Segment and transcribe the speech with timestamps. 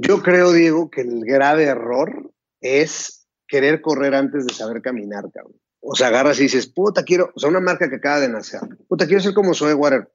[0.00, 5.56] Yo creo, Diego, que el grave error es querer correr antes de saber caminar, cabrón.
[5.80, 8.60] O sea, agarras y dices, puta, quiero, o sea, una marca que acaba de nacer,
[8.88, 10.08] puta, quiero ser como Zoe Water.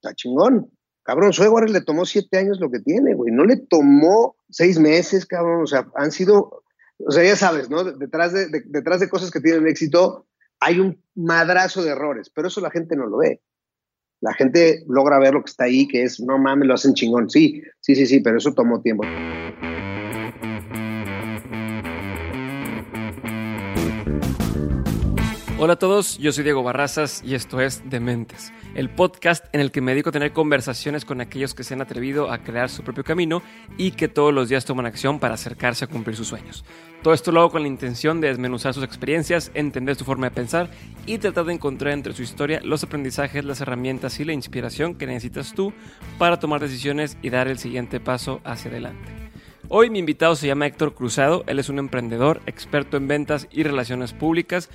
[0.00, 0.70] Está chingón.
[1.02, 3.32] Cabrón, Zoe Water le tomó siete años lo que tiene, güey.
[3.32, 5.62] No le tomó seis meses, cabrón.
[5.62, 6.62] O sea, han sido,
[6.98, 7.82] o sea, ya sabes, ¿no?
[7.84, 10.26] Detrás de, detrás de cosas que tienen éxito
[10.60, 13.42] hay un madrazo de errores, pero eso la gente no lo ve.
[14.20, 17.28] La gente logra ver lo que está ahí, que es, no mames, lo hacen chingón.
[17.28, 19.04] Sí, sí, sí, sí, pero eso tomó tiempo.
[25.58, 29.72] Hola a todos, yo soy Diego Barrazas y esto es Dementes, el podcast en el
[29.72, 32.82] que me dedico a tener conversaciones con aquellos que se han atrevido a crear su
[32.82, 33.42] propio camino
[33.78, 36.62] y que todos los días toman acción para acercarse a cumplir sus sueños.
[37.02, 40.34] Todo esto lo hago con la intención de desmenuzar sus experiencias, entender su forma de
[40.34, 40.70] pensar
[41.06, 45.06] y tratar de encontrar entre su historia los aprendizajes, las herramientas y la inspiración que
[45.06, 45.72] necesitas tú
[46.18, 49.10] para tomar decisiones y dar el siguiente paso hacia adelante.
[49.68, 53.62] Hoy mi invitado se llama Héctor Cruzado, él es un emprendedor, experto en ventas y
[53.62, 54.68] relaciones públicas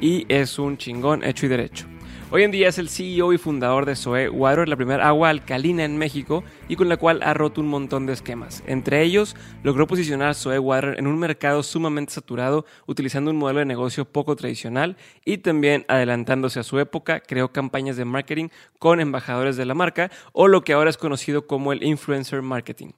[0.00, 1.86] y es un chingón hecho y derecho.
[2.30, 5.86] Hoy en día es el CEO y fundador de Soe Water, la primera agua alcalina
[5.86, 8.62] en México y con la cual ha roto un montón de esquemas.
[8.66, 13.64] Entre ellos, logró posicionar Soe Water en un mercado sumamente saturado utilizando un modelo de
[13.64, 19.56] negocio poco tradicional y también adelantándose a su época, creó campañas de marketing con embajadores
[19.56, 22.90] de la marca o lo que ahora es conocido como el influencer marketing.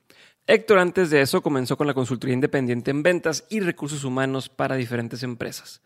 [0.48, 4.74] Héctor antes de eso comenzó con la consultoría independiente en ventas y recursos humanos para
[4.74, 5.82] diferentes empresas.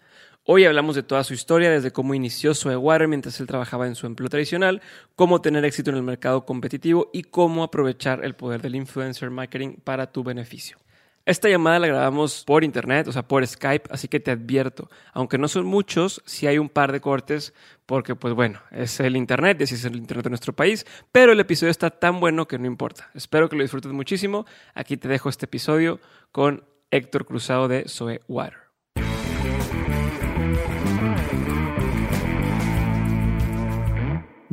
[0.46, 4.06] Hoy hablamos de toda su historia, desde cómo inició Water mientras él trabajaba en su
[4.06, 4.82] empleo tradicional,
[5.16, 9.76] cómo tener éxito en el mercado competitivo y cómo aprovechar el poder del influencer marketing
[9.82, 10.76] para tu beneficio.
[11.24, 15.38] Esta llamada la grabamos por internet, o sea, por Skype, así que te advierto, aunque
[15.38, 17.54] no son muchos, sí hay un par de cortes,
[17.86, 21.32] porque pues bueno, es el internet, y así es el internet de nuestro país, pero
[21.32, 23.10] el episodio está tan bueno que no importa.
[23.14, 24.44] Espero que lo disfrutes muchísimo.
[24.74, 26.00] Aquí te dejo este episodio
[26.32, 28.63] con Héctor Cruzado de Soe Water.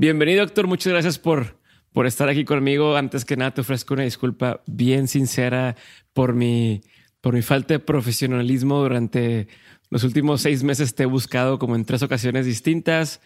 [0.01, 0.65] Bienvenido, doctor.
[0.65, 1.59] Muchas gracias por,
[1.93, 2.95] por estar aquí conmigo.
[2.97, 5.75] Antes que nada, te ofrezco una disculpa bien sincera
[6.11, 6.81] por mi,
[7.21, 9.47] por mi falta de profesionalismo durante
[9.91, 10.95] los últimos seis meses.
[10.95, 13.21] Te he buscado como en tres ocasiones distintas.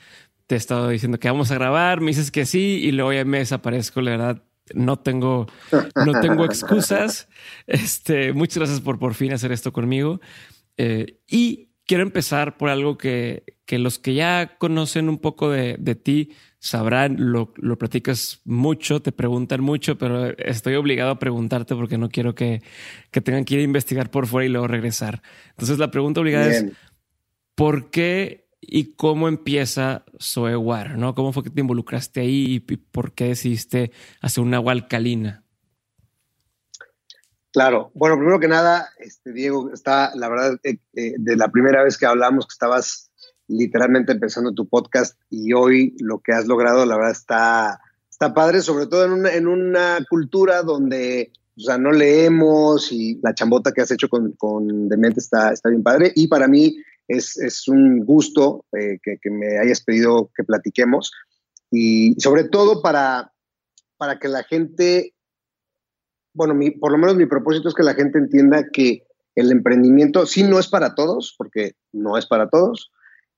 [0.48, 3.24] Te he estado diciendo que vamos a grabar, me dices que sí y luego ya
[3.24, 4.02] me desaparezco.
[4.02, 4.44] La verdad,
[4.74, 7.30] no tengo, no tengo excusas.
[7.68, 10.20] Este, muchas gracias por por fin hacer esto conmigo.
[10.76, 15.78] Eh, y quiero empezar por algo que, que los que ya conocen un poco de,
[15.80, 16.34] de ti
[16.66, 22.10] sabrán, lo, lo, platicas mucho, te preguntan mucho, pero estoy obligado a preguntarte porque no
[22.10, 22.64] quiero que,
[23.12, 25.22] que tengan que ir a investigar por fuera y luego regresar.
[25.52, 26.66] Entonces la pregunta obligada es,
[27.54, 30.98] ¿por qué y cómo empieza Zoe Water?
[30.98, 31.14] ¿no?
[31.14, 35.44] ¿Cómo fue que te involucraste ahí y por qué decidiste hacer una agua alcalina?
[37.54, 41.84] Claro, bueno, primero que nada, este, Diego, está, la verdad, eh, eh, de la primera
[41.84, 43.05] vez que hablamos, que estabas
[43.48, 48.62] literalmente empezando tu podcast y hoy lo que has logrado, la verdad, está, está padre,
[48.62, 53.72] sobre todo en una, en una cultura donde o sea, no leemos y la chambota
[53.72, 56.12] que has hecho con, con Demente está, está bien padre.
[56.16, 56.76] Y para mí
[57.08, 61.12] es, es un gusto eh, que, me hayas pedido que platiquemos.
[61.72, 63.32] Y sobre todo para,
[63.98, 65.14] para que la gente,
[66.34, 69.04] bueno, mi, por lo menos mi propósito es que la gente entienda que
[69.36, 72.92] el emprendimiento sí no es para todos, porque no es para todos,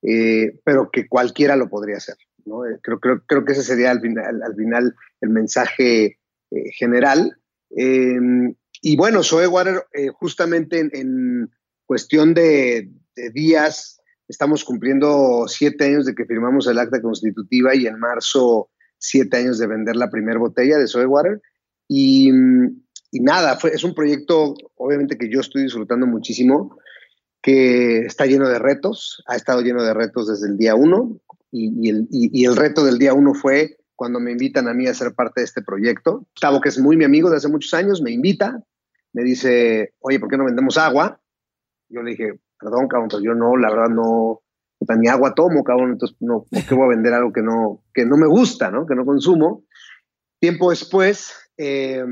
[0.09, 2.15] eh, pero que cualquiera lo podría hacer.
[2.45, 2.65] ¿no?
[2.65, 6.17] Eh, creo, creo, creo, que ese sería al final, al final el mensaje
[6.49, 7.37] eh, general.
[7.71, 11.51] Em, y bueno, Zoe Water, justamente en, en
[11.85, 17.85] cuestión de, de, días, estamos cumpliendo siete años de que firmamos el acta constitutiva y
[17.85, 21.41] en marzo siete años de vender la primera botella de Zoe Water.
[21.89, 22.31] Y,
[23.11, 26.77] y nada, fue, es un proyecto obviamente que yo estoy disfrutando muchísimo
[27.41, 31.19] que está lleno de retos, ha estado lleno de retos desde el día uno
[31.51, 34.93] y, el, y, el, reto del día uno fue cuando me invitan a mí a
[34.93, 36.25] ser parte de este proyecto.
[36.33, 38.61] Gustavo, que es muy mi amigo de hace muchos años, me invita,
[39.13, 41.19] me dice, oye, ¿por qué no vendemos agua?
[41.89, 44.41] Yo le dije, perdón, cabrón, pues yo no, la verdad no,
[44.97, 48.05] ni agua tomo, cabrón, entonces no, ¿por qué voy a vender algo que no, que
[48.05, 48.85] no me gusta, ¿no?
[48.85, 49.63] que no consumo?
[50.39, 52.03] Tiempo después, eh,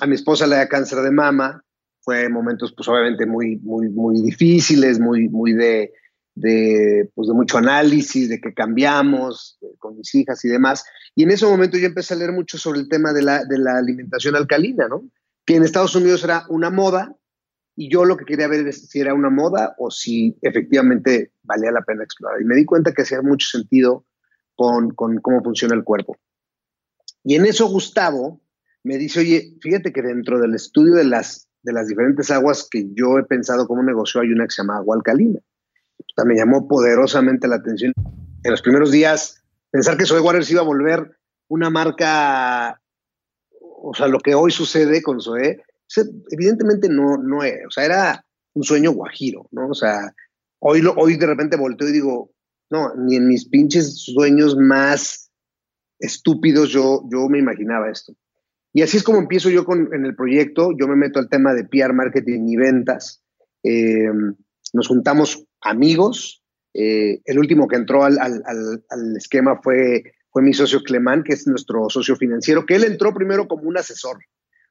[0.00, 1.64] a mi esposa le da cáncer de mama,
[2.04, 5.92] fue momentos pues obviamente muy, muy, muy difíciles, muy, muy de,
[6.34, 10.84] de, pues, de mucho análisis, de que cambiamos con mis hijas y demás.
[11.14, 13.58] Y en ese momento yo empecé a leer mucho sobre el tema de la, de
[13.58, 15.08] la alimentación alcalina, ¿no?
[15.46, 17.16] Que en Estados Unidos era una moda
[17.76, 21.72] y yo lo que quería ver es si era una moda o si efectivamente valía
[21.72, 22.40] la pena explorar.
[22.40, 24.04] Y me di cuenta que hacía mucho sentido
[24.54, 26.16] con, con cómo funciona el cuerpo.
[27.24, 28.40] Y en eso Gustavo
[28.82, 32.86] me dice, oye, fíjate que dentro del estudio de las, de las diferentes aguas que
[32.94, 35.40] yo he pensado como negocio, hay una que se llama agua alcalina.
[36.24, 37.92] me llamó poderosamente la atención.
[38.42, 41.18] En los primeros días, pensar que Soy Water se iba a volver
[41.48, 42.80] una marca,
[43.60, 45.62] o sea, lo que hoy sucede con Zoe,
[46.30, 49.68] evidentemente no, no es, o sea, era un sueño guajiro, ¿no?
[49.68, 50.14] O sea,
[50.58, 52.30] hoy, hoy de repente volteo y digo,
[52.70, 55.30] no, ni en mis pinches sueños más
[55.98, 58.14] estúpidos yo, yo me imaginaba esto.
[58.76, 61.54] Y así es como empiezo yo con, en el proyecto, yo me meto al tema
[61.54, 63.22] de PR, marketing y ventas.
[63.62, 64.10] Eh,
[64.72, 66.42] nos juntamos amigos.
[66.74, 71.34] Eh, el último que entró al, al, al, esquema fue, fue mi socio Clemán, que
[71.34, 74.18] es nuestro socio financiero, que él entró primero como un asesor.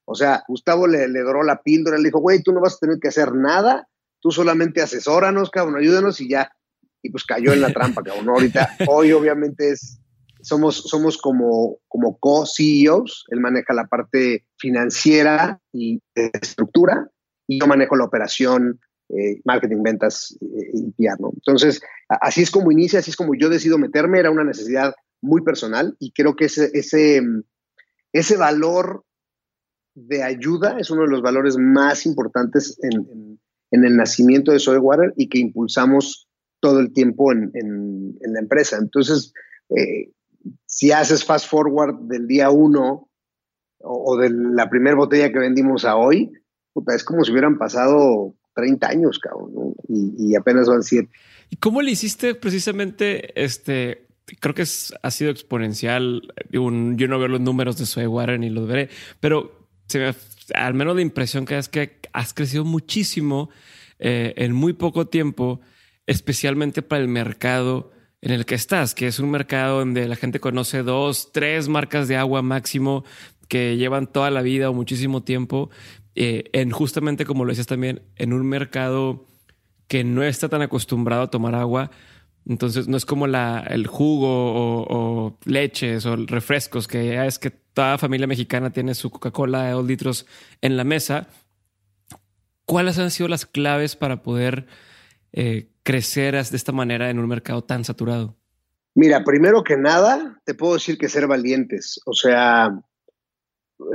[0.04, 2.80] O sea, Gustavo le, le doró la píldora, le dijo, güey, tú no vas a
[2.80, 3.88] tener que hacer nada,
[4.20, 6.52] tú solamente asesóranos, cabrón, ayúdanos y ya.
[7.02, 8.28] Y pues cayó en la trampa, cabrón.
[8.28, 10.03] Ahorita, hoy obviamente es,
[10.44, 17.10] somos, somos como, como co-CEOs, él maneja la parte financiera y estructura,
[17.48, 18.80] y yo manejo la operación,
[19.10, 21.32] eh, marketing, ventas eh, y PR, ¿no?
[21.34, 25.42] Entonces, así es como inicia, así es como yo decido meterme, era una necesidad muy
[25.42, 27.22] personal y creo que ese, ese,
[28.12, 29.04] ese valor
[29.96, 33.40] de ayuda es uno de los valores más importantes en,
[33.72, 36.28] en, el nacimiento de Water y que impulsamos
[36.60, 38.78] todo el tiempo en, en la empresa.
[38.78, 39.34] Entonces,
[39.70, 40.12] eh,
[40.66, 43.10] si haces fast forward del día uno
[43.80, 46.32] o, de la primera botella que vendimos a hoy,
[46.88, 51.10] es como si hubieran pasado 30 años, cabrón, y, apenas van 7.
[51.50, 54.08] ¿Y cómo le hiciste precisamente este?
[54.40, 56.22] Creo que ha sido exponencial.
[56.50, 59.68] yo no veo los números de Swaywater ni los veré, pero
[60.56, 63.50] al menos la impresión que es que has crecido muchísimo
[64.00, 65.62] eh, en muy poco tiempo,
[66.08, 67.93] especialmente para el mercado
[68.24, 72.08] en el que estás, que es un mercado donde la gente conoce dos, tres marcas
[72.08, 73.04] de agua máximo
[73.50, 75.70] que llevan toda la vida o muchísimo tiempo,
[76.16, 79.26] eh, en justamente como lo dices también, en un mercado
[79.90, 81.92] que no está tan acostumbrado a tomar agua.
[82.48, 87.50] Entonces no es como la, el jugo o, leches o refrescos, que ya es que
[87.50, 90.26] toda familia mexicana tiene su Coca-Cola de dos litros
[90.62, 91.28] en la mesa.
[92.64, 94.66] ¿Cuáles han sido las claves para poder
[95.34, 98.36] eh, crecer de esta manera en un mercado tan saturado?
[98.96, 102.00] Mira, primero que nada, te puedo decir que ser valientes.
[102.06, 102.80] O sea,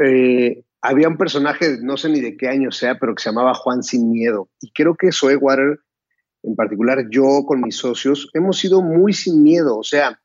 [0.05, 3.55] eh, había un personaje, no sé ni de qué año sea, pero que se llamaba
[3.55, 4.49] Juan Sin Miedo.
[4.61, 5.81] Y creo que Water,
[6.43, 9.79] en particular yo con mis socios, hemos sido muy sin miedo.
[9.79, 10.21] O sea,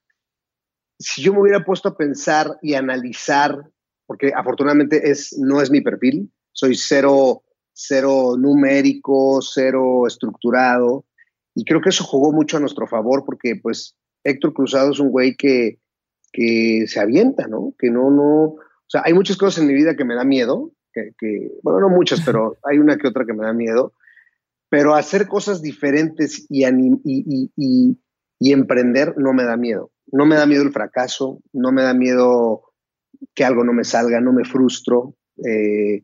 [1.00, 3.69] si yo me hubiera puesto a pensar y analizar,
[4.06, 7.44] porque afortunadamente es, no es mi perfil, soy cero,
[7.74, 11.06] cero numérico, cero estructurado,
[11.55, 15.09] y creo que eso jugó mucho a nuestro favor porque pues Héctor Cruzado es un
[15.09, 15.79] güey que,
[16.31, 17.73] que se avienta, ¿no?
[17.77, 20.71] Que no, no, o sea, hay muchas cosas en mi vida que me da miedo,
[20.94, 23.94] que, que, bueno, no muchas, pero hay una que otra que me da miedo,
[24.69, 28.00] pero hacer cosas diferentes y, y, y,
[28.39, 29.91] y, emprender no me da miedo.
[30.11, 32.63] No me da miedo el fracaso, no me da miedo
[33.35, 35.15] que algo no me salga, no me frustro.
[35.45, 36.03] Eh,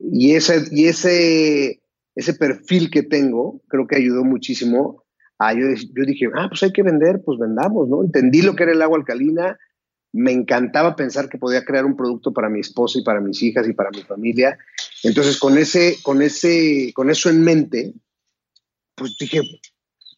[0.00, 1.82] y ese, y ese,
[2.14, 5.04] ese perfil que tengo, creo que ayudó muchísimo.
[5.38, 5.60] A, yo,
[5.94, 8.02] yo dije, ah, pues hay que vender, pues vendamos, ¿no?
[8.02, 9.58] Entendí lo que era el agua alcalina,
[10.12, 13.68] me encantaba pensar que podía crear un producto para mi esposa y para mis hijas
[13.68, 14.58] y para mi familia.
[15.02, 17.94] Entonces, con, ese, con, ese, con eso en mente,
[18.96, 19.40] pues dije,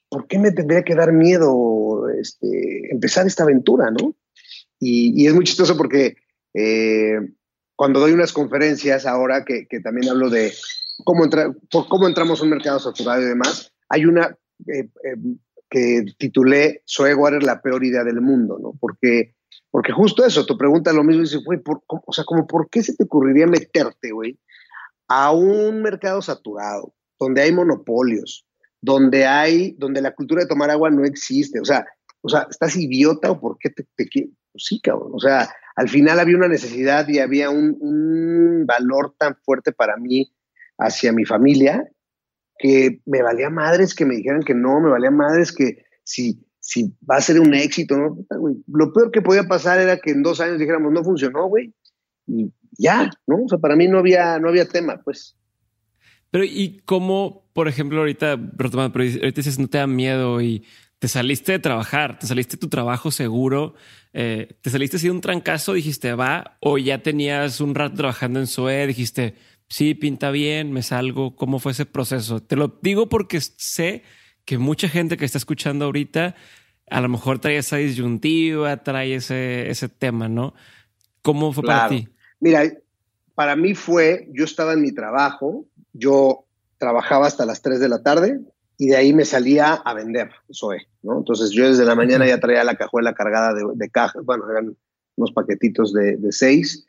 [0.09, 4.17] ¿por qué me tendría que dar miedo este, empezar esta aventura, no?
[4.81, 6.17] Y, es muy chistoso porque
[6.55, 7.21] eh,
[7.77, 10.53] cuando doy unas conferencias ahora, que, que también hablo de,
[11.05, 11.29] cómo,
[11.71, 15.17] por cómo entramos a un mercado saturado y demás, hay una eh, eh,
[15.69, 18.75] que titulé Soy Water la peor idea del mundo, ¿no?
[18.79, 19.35] Porque,
[19.71, 22.83] porque justo eso, tu pregunta lo mismo y dices, güey, o sea, como, ¿por qué
[22.83, 24.39] se te ocurriría meterte, güey,
[25.09, 28.47] a un mercado saturado, donde hay monopolios,
[28.81, 31.59] donde hay, donde la cultura de tomar agua no existe?
[31.59, 31.87] O sea,
[32.21, 34.09] o sea, ¿estás idiota o por qué te, te
[34.53, 35.13] pues sí, cabrón.
[35.15, 40.31] O sea, al final había una necesidad y había un valor tan fuerte para mí
[40.85, 41.89] hacia mi familia
[42.59, 46.95] que me valía madres que me dijeran que no, me valía madres que si, si
[47.09, 48.19] va a ser un éxito, ¿no?
[48.69, 51.75] Lo peor que podía pasar era que en dos años dijéramos, no funcionó, güey.
[52.27, 53.45] Y ya, ¿no?
[53.45, 55.37] O sea, para mí no había, no había tema, pues.
[56.31, 60.65] Pero, ¿y cómo, por ejemplo, ahorita, retomando, pero ahorita dices, no te da miedo y
[60.99, 63.75] te saliste de trabajar, te saliste de tu trabajo seguro,
[64.13, 68.47] eh, te saliste sin un trancazo, dijiste, va, o ya tenías un rato trabajando en
[68.47, 69.35] SOE, dijiste,
[69.73, 71.35] sí, pinta bien, me salgo.
[71.35, 72.41] ¿Cómo fue ese proceso?
[72.43, 74.03] Te lo digo porque sé
[74.45, 76.35] que mucha gente que está escuchando ahorita
[76.91, 80.53] a lo mejor trae esa disyuntiva, trae ese, ese tema, ¿no?
[81.23, 82.07] ¿Cómo fue para ti?
[82.39, 82.71] Mira,
[83.35, 85.65] para mí fue, yo estaba en mi trabajo,
[85.95, 86.45] yo
[86.77, 88.41] trabajaba hasta las 3 de la tarde
[88.77, 91.19] y de ahí me salía a vender Zoe, ¿no?
[91.19, 94.77] Entonces yo desde la mañana ya traía la cajuela cargada de, de cajas, bueno, eran
[95.17, 96.85] unos paquetitos de, de seis,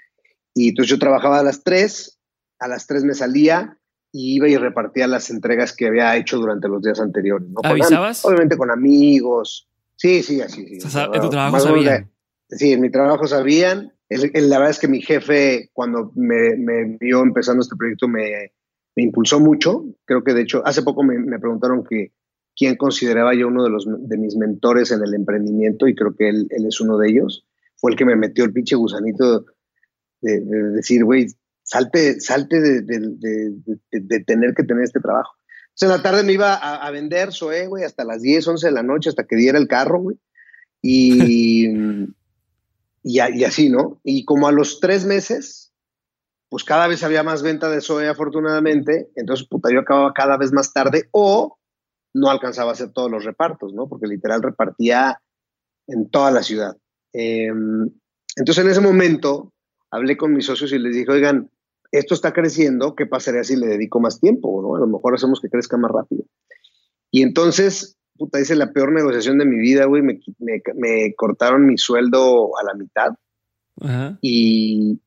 [0.54, 2.20] y entonces yo trabajaba a las 3,
[2.60, 3.78] a las 3 me salía
[4.12, 7.50] y iba y repartía las entregas que había hecho durante los días anteriores.
[7.50, 7.62] ¿no?
[7.64, 8.24] ¿Avisabas?
[8.24, 9.68] obviamente con amigos.
[9.96, 10.80] Sí, sí, así.
[10.80, 12.12] Sí, o sea, en tu trabajo sabían.
[12.50, 13.92] sí, en mi trabajo sabían.
[14.10, 18.52] la verdad es que mi jefe, cuando me, me vio empezando este proyecto, me,
[18.96, 19.84] me, impulsó mucho.
[20.06, 22.12] Creo que, de hecho, hace poco me, me, preguntaron que
[22.56, 26.30] quién consideraba yo uno de, los, de mis mentores en el emprendimiento y creo que
[26.30, 27.48] él, él es uno de ellos.
[27.78, 29.46] Fue el que me metió el pinche gusanito
[30.22, 31.28] de, de decir, güey,
[31.64, 35.36] salte, salte de, de, tener que tener este trabajo.
[35.70, 38.74] Entonces en la tarde me iba a, vender Zoe, güey, hasta las 10, 11 de
[38.74, 40.18] la noche, hasta que diera el carro, güey.
[40.82, 41.68] Y,
[43.04, 44.00] y, y, así, ¿no?
[44.04, 45.74] Y como a los tres meses,
[46.50, 49.10] pues cada vez había más venta de Zoe, afortunadamente.
[49.16, 51.58] Entonces, puta, yo acababa cada vez más tarde o
[52.14, 53.88] no alcanzaba a hacer todos los repartos, ¿no?
[53.88, 55.20] Porque literal repartía
[55.88, 56.78] en toda la ciudad.
[57.12, 57.90] Em,
[58.36, 59.52] entonces, en ese momento,
[59.90, 61.50] hablé con mis socios y les dije, oigan,
[61.94, 64.62] esto está creciendo, ¿qué pasaría si le dedico más tiempo?
[64.64, 64.76] ¿no?
[64.76, 66.26] A lo mejor hacemos que crezca más rápido.
[67.12, 71.78] Y entonces, puta, hice la peor negociación de mi vida, güey, me, me, cortaron mi
[71.78, 73.12] sueldo a la mitad.
[74.22, 75.00] Y,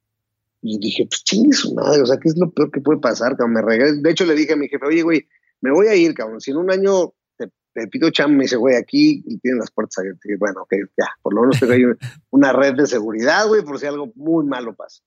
[0.63, 3.37] y, dije, pues chingue su madre, o sea, ¿qué es lo peor que puede pasar?
[3.37, 3.55] Cabrón?
[3.55, 4.01] Me regalé.
[4.01, 5.27] De hecho, le dije a mi jefe, oye, güey,
[5.61, 8.77] me voy a ir, cabrón, si en un año te, pido cham, me dice, güey,
[8.77, 10.31] aquí tienen las puertas abiertas.
[10.31, 11.83] Y bueno, ok, ya, por lo menos tengo ahí
[12.31, 15.03] una red de seguridad, güey, por si algo muy malo pasa.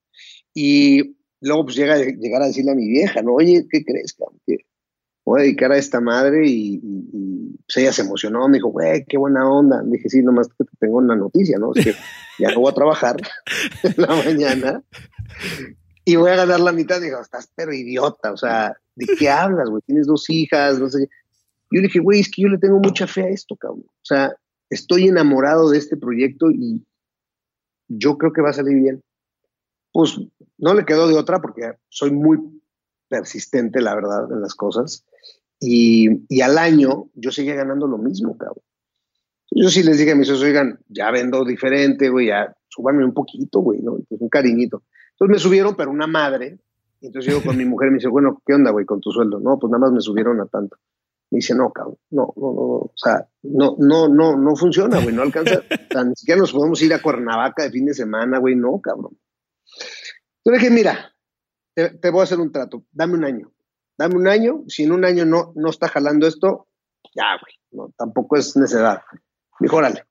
[0.54, 3.34] Y luego pues llega llegar a decirle a mi vieja, ¿no?
[3.34, 4.40] Oye, ¿qué crees, cabrón?
[5.26, 6.80] Voy a dedicar a esta madre y,
[7.66, 9.84] pues ella se emocionó, me dijo, güey, qué buena onda.
[9.84, 11.72] Le dije, sí, nomás que te tengo una noticia, ¿no?
[11.76, 11.94] Es que
[12.40, 13.18] ya no voy a trabajar
[13.84, 14.84] en la mañana
[16.04, 17.00] y voy a ganar la mitad.
[17.00, 19.84] Digo, estás pero idiota, o sea, ¿de qué hablas, güey?
[19.86, 21.08] Tienes dos hijas, no sé.
[21.72, 23.86] Yo le dije, güey, es que yo le tengo mucha fe a esto, cabrón.
[23.86, 24.34] O sea,
[24.72, 26.84] estoy enamorado de este proyecto y
[27.88, 29.04] yo creo que va a salir bien.
[29.92, 30.20] Pues
[30.58, 32.38] no le quedó de otra porque soy muy
[33.08, 35.06] persistente, la verdad, en las cosas.
[35.60, 38.64] Y, y al año yo seguía ganando lo mismo, cabrón.
[39.52, 43.14] Yo sí les dije a mis socios, oigan, ya vendo diferente, güey, ya súbanme un
[43.14, 43.98] poquito, güey, ¿no?
[44.10, 44.84] un cariñito.
[45.12, 46.60] Entonces me subieron, pero una madre.
[47.02, 49.40] Entonces yo con mi mujer me dice, bueno, ¿qué onda, güey, con tu sueldo?
[49.40, 50.78] No, pues nada más me subieron a tanto.
[51.32, 55.14] Me dice, no, cabrón, no, no, no, o sea, no, no, no, no funciona, güey,
[55.14, 55.62] no alcanza,
[55.96, 59.16] o ni siquiera nos podemos ir a Cuernavaca de fin de semana, güey, no, cabrón.
[60.46, 61.16] Yo dije, mira,
[61.74, 63.52] te, voy a hacer un trato, dame un año,
[63.98, 66.68] dame un año, si en un año no, no está jalando esto,
[67.16, 69.02] ya, güey, no, tampoco es necesidad.
[69.60, 70.04] Mejorale.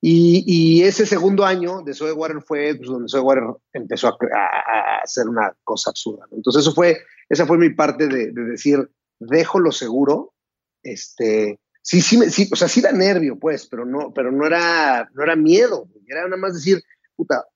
[0.00, 4.10] Y, y, ese segundo año de Zoe Water fue pues, donde Zoe Water empezó a,
[4.10, 6.26] a, hacer una cosa absurda.
[6.32, 8.90] Entonces, eso fue, esa fue mi parte de, de decir,
[9.20, 10.34] dejo lo seguro,
[10.82, 15.08] este, sí, sí, sí, o sea, sí da nervio, pues, pero no, pero no era,
[15.14, 16.82] no era miedo, era nada más decir,
[17.14, 17.46] puta,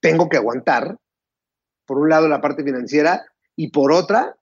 [0.00, 0.98] tengo que aguantar,
[1.86, 3.24] por un lado la parte financiera,
[3.54, 4.36] y por otra,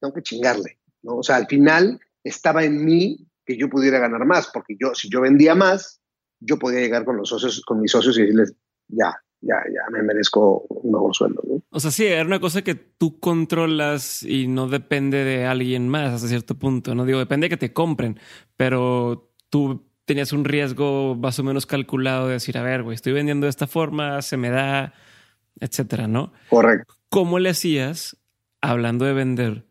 [0.00, 1.16] tengo que chingarle, ¿no?
[1.16, 5.08] O sea, al final estaba en mí que yo pudiera ganar más, porque yo, si
[5.08, 6.00] yo vendía más,
[6.40, 8.54] yo podía llegar con los socios, con mis socios y decirles,
[8.88, 11.42] ya, ya, ya me merezco un mejor sueldo.
[11.70, 16.12] O sea, sí, era una cosa que tú controlas y no depende de alguien más
[16.14, 16.94] hasta cierto punto.
[16.94, 18.18] No digo, depende de que te compren,
[18.56, 23.12] pero tú tenías un riesgo más o menos calculado de decir, a ver, güey, estoy
[23.12, 24.94] vendiendo de esta forma, se me da,
[25.60, 26.32] etcétera, ¿no?
[26.48, 26.94] Correcto.
[27.08, 28.16] ¿Cómo le hacías,
[28.60, 29.66] hablando de vender,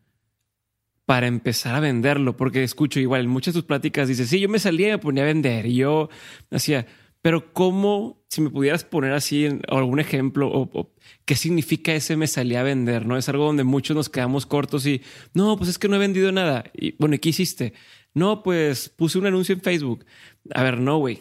[1.06, 2.38] para empezar a venderlo?
[2.38, 4.98] Porque escucho igual en muchas de tus pláticas, dices, sí, yo me salía y me
[5.00, 6.10] ponía a vender y yo
[6.52, 6.88] hacía,
[7.24, 12.28] pero ¿cómo, si me pudieras poner así en, algún ejemplo, o, qué significa ese me
[12.28, 13.06] salía a vender?
[13.06, 13.18] ¿No?
[13.18, 15.02] Es algo donde muchos nos quedamos cortos y,
[15.34, 16.66] no, pues es que no he vendido nada.
[16.74, 17.74] Y bueno, ¿qué hiciste?
[18.13, 20.06] No, pues puse un anuncio en Facebook.
[20.54, 21.20] A ver, no, güey.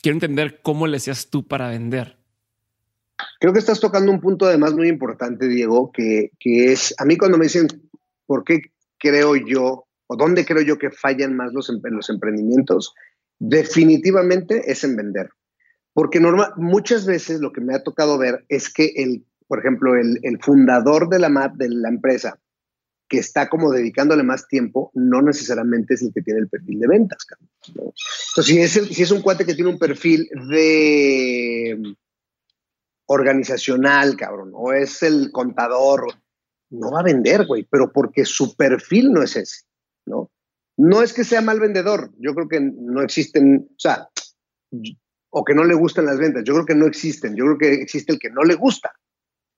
[0.00, 2.21] Quiero entender cómo le hacías tú para vender.
[3.42, 7.16] Creo que estás tocando un punto además muy importante, Diego, que, que es, a mí
[7.16, 7.66] cuando me dicen,
[8.24, 8.60] ¿por qué
[9.00, 11.68] creo yo, o dónde creo yo que fallan más los,
[12.08, 12.94] emprendimientos?
[13.40, 15.30] definitivamente es en vender.
[15.92, 19.96] Porque normal, muchas veces lo que me ha tocado ver es que el, por ejemplo,
[19.96, 22.38] el, fundador de la, de la empresa
[23.08, 26.86] que está como dedicándole más tiempo, no necesariamente es el que tiene el perfil de
[26.86, 27.26] ventas.
[27.66, 31.96] Entonces, si es, si es un cuate que tiene un perfil de
[33.12, 36.06] organizacional, cabrón, o es el contador,
[36.70, 39.62] no va a vender, güey, pero porque su perfil no es ese,
[40.06, 40.30] ¿no?
[40.76, 44.08] No es que sea mal vendedor, yo creo que no existen, o sea,
[45.30, 47.74] o que no le gustan las ventas, yo creo que no existen, yo creo que
[47.74, 48.92] existe el que no le gusta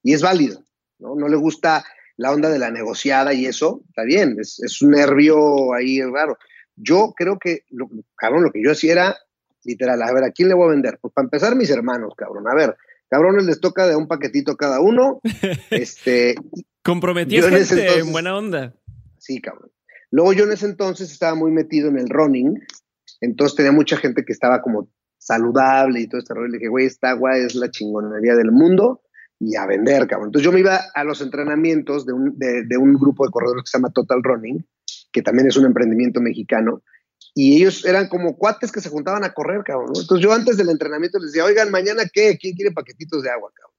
[0.03, 0.63] y es válido.
[0.99, 1.15] ¿no?
[1.15, 1.85] No le gusta
[2.17, 6.39] la onda de la negociada y eso, está bien, es, es un nervio ahí raro.
[6.77, 9.17] Yo creo que, lo, cabrón, lo que yo hacía era,
[9.65, 10.99] literal, a ver, ¿a quién le voy a vender?
[11.01, 12.47] Pues para empezar, mis hermanos, cabrón.
[12.49, 12.77] A ver,
[13.15, 15.21] cabrones les toca de un paquetito cada uno.
[15.71, 16.35] este.
[16.83, 18.75] Comprometí en, en buena onda.
[19.19, 19.71] Sí, cabrón.
[20.11, 22.61] Luego yo en ese entonces estaba muy metido en el running,
[23.21, 26.49] entonces tenía mucha gente que estaba como saludable y todo este rollo.
[26.49, 29.03] Le dije, güey, esta agua es la chingonería del mundo
[29.39, 30.29] y a vender, cabrón.
[30.29, 33.71] Entonces yo me iba a los entrenamientos de un, de un grupo de corredores que
[33.71, 34.67] se llama Total Running,
[35.13, 36.83] que también es un emprendimiento mexicano,
[37.35, 39.93] y ellos eran como cuates que se juntaban a correr, cabrón.
[40.01, 43.51] Entonces yo antes del entrenamiento les decía, oigan, mañana qué, ¿quién quiere paquetitos de agua,
[43.53, 43.77] cabrón?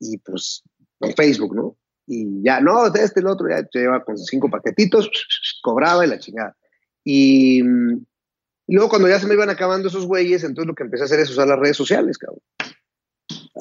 [0.00, 0.64] Y pues
[1.00, 1.76] en Facebook, ¿no?
[2.06, 5.08] Y ya, no, de este, el otro, ya llevaba con cinco paquetitos,
[5.62, 6.56] cobraba y la chingada.
[7.04, 7.62] Y,
[8.66, 11.20] luego cuando ya se me iban acabando esos güeyes, entonces lo que empecé a hacer
[11.20, 12.40] es usar las redes sociales, cabrón.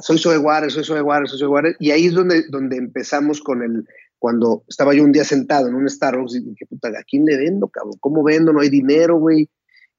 [0.01, 1.75] Soy Soy Juárez, soy Soy Juárez, soy Soy Juárez.
[1.79, 3.87] Y ahí es donde, donde empezamos con el,
[4.23, 7.35] cuando estaba yo un día sentado en un Starbucks y dije, puta, ¿a quién le
[7.35, 7.97] vendo, cabrón?
[7.99, 8.53] ¿Cómo vendo?
[8.53, 9.49] No hay dinero, güey.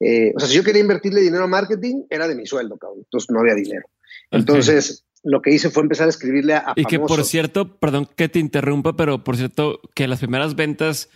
[0.00, 3.00] Eh, o sea, si yo quería invertirle dinero a marketing, era de mi sueldo, cabrón.
[3.04, 3.86] Entonces no había dinero.
[4.30, 8.30] Entonces, lo que hice fue empezar a escribirle a, Y que por cierto, perdón que
[8.30, 11.10] te interrumpa, pero por cierto, que las primeras ventas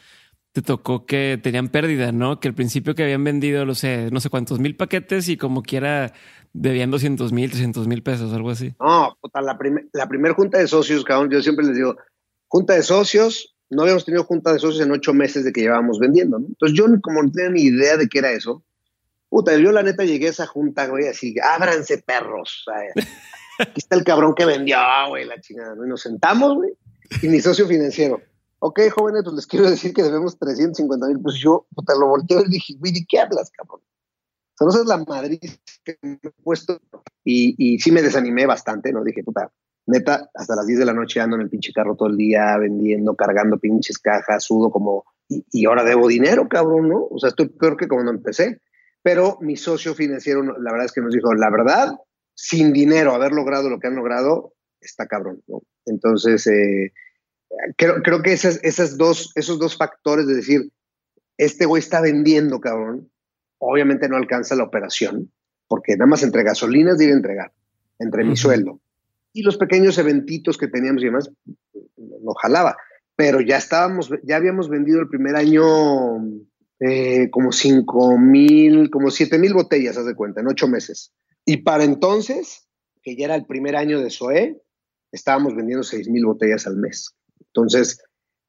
[0.53, 2.41] te tocó que tenían pérdida, ¿no?
[2.41, 5.62] Que al principio que habían vendido, no sé, no sé cuántos mil paquetes y como
[5.62, 6.12] quiera
[6.53, 8.75] debían 200 mil, 300 mil pesos, algo así.
[8.79, 9.59] No, puta, la,
[9.95, 11.97] la primera junta de socios, cabrón, yo siempre les digo,
[12.49, 15.99] junta de socios, no habíamos tenido junta de socios en ocho meses de que llevábamos
[15.99, 16.47] vendiendo, ¿no?
[16.47, 18.64] Entonces yo como no tenía ni idea de qué era eso,
[19.28, 22.64] puta, yo la neta llegué a esa junta, güey, así, ábranse perros,
[23.59, 24.78] aquí está el cabrón que vendió,
[25.09, 25.85] güey, la chingada, ¿no?
[25.85, 26.73] Y nos sentamos, güey,
[27.23, 28.21] y mi socio financiero,
[28.61, 32.40] ok, jóvenes, pues les quiero decir que debemos 350 mil, pues yo, puta, lo volteé
[32.47, 33.83] y dije, güey, ¿de qué hablas, cabrón?
[34.61, 35.38] O sea, no es la Madrid
[35.85, 36.81] que me he puesto,
[37.23, 39.05] y, y sí me desanimé bastante, ¿no?
[39.05, 39.52] Dije, puta,
[39.88, 42.57] neta, hasta las 10 de la noche ando en el pinche carro todo el día,
[42.59, 47.07] vendiendo, cargando pinches cajas, sudo como, y, ahora debo dinero, cabrón, ¿no?
[47.11, 48.61] O sea, estoy peor que cuando empecé.
[49.03, 51.96] Pero mi socio financiero, la verdad es que nos dijo, la verdad,
[52.35, 55.62] sin dinero, haber logrado lo que han logrado, está cabrón, ¿no?
[55.87, 56.92] Entonces, eh,
[57.77, 60.70] creo, creo que esas, esas dos, esos dos factores de decir,
[61.38, 63.11] este güey está vendiendo, cabrón,
[63.59, 65.33] obviamente no alcanza la operación,
[65.66, 67.53] porque nada más entre gasolinas debe entregar,
[67.98, 68.81] entre mi sueldo
[69.33, 71.31] y los pequeños eventitos que teníamos y demás,
[71.97, 72.77] lo jalaba.
[73.17, 75.64] Pero ya estábamos, ya habíamos vendido el primer año
[76.81, 81.12] eh, como 5 mil, como 7 mil botellas, haz de cuenta, en ocho meses.
[81.45, 82.69] Y para entonces,
[83.03, 84.62] que ya era el primer año de SOE,
[85.11, 87.14] estábamos vendiendo 6 mil botellas al mes.
[87.41, 88.01] Entonces,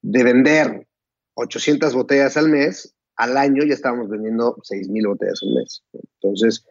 [0.02, 0.86] de vender
[1.34, 5.82] 800 botellas al mes, al año ya estábamos vendiendo 6 mil botellas al mes.
[5.92, 6.64] Entonces,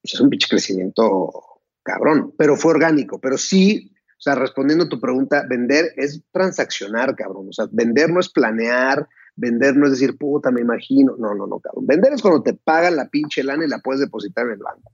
[0.00, 1.30] pues, es un pinche crecimiento
[1.82, 7.14] cabrón, pero fue orgánico, pero sí, o sea, respondiendo a tu pregunta, vender es transaccionar,
[7.16, 11.34] cabrón, o sea, vender no es planear, vender no es decir, puta, me imagino, no,
[11.34, 14.46] no, no, cabrón, vender es cuando te pagan la pinche lana y la puedes depositar
[14.46, 14.92] en el banco.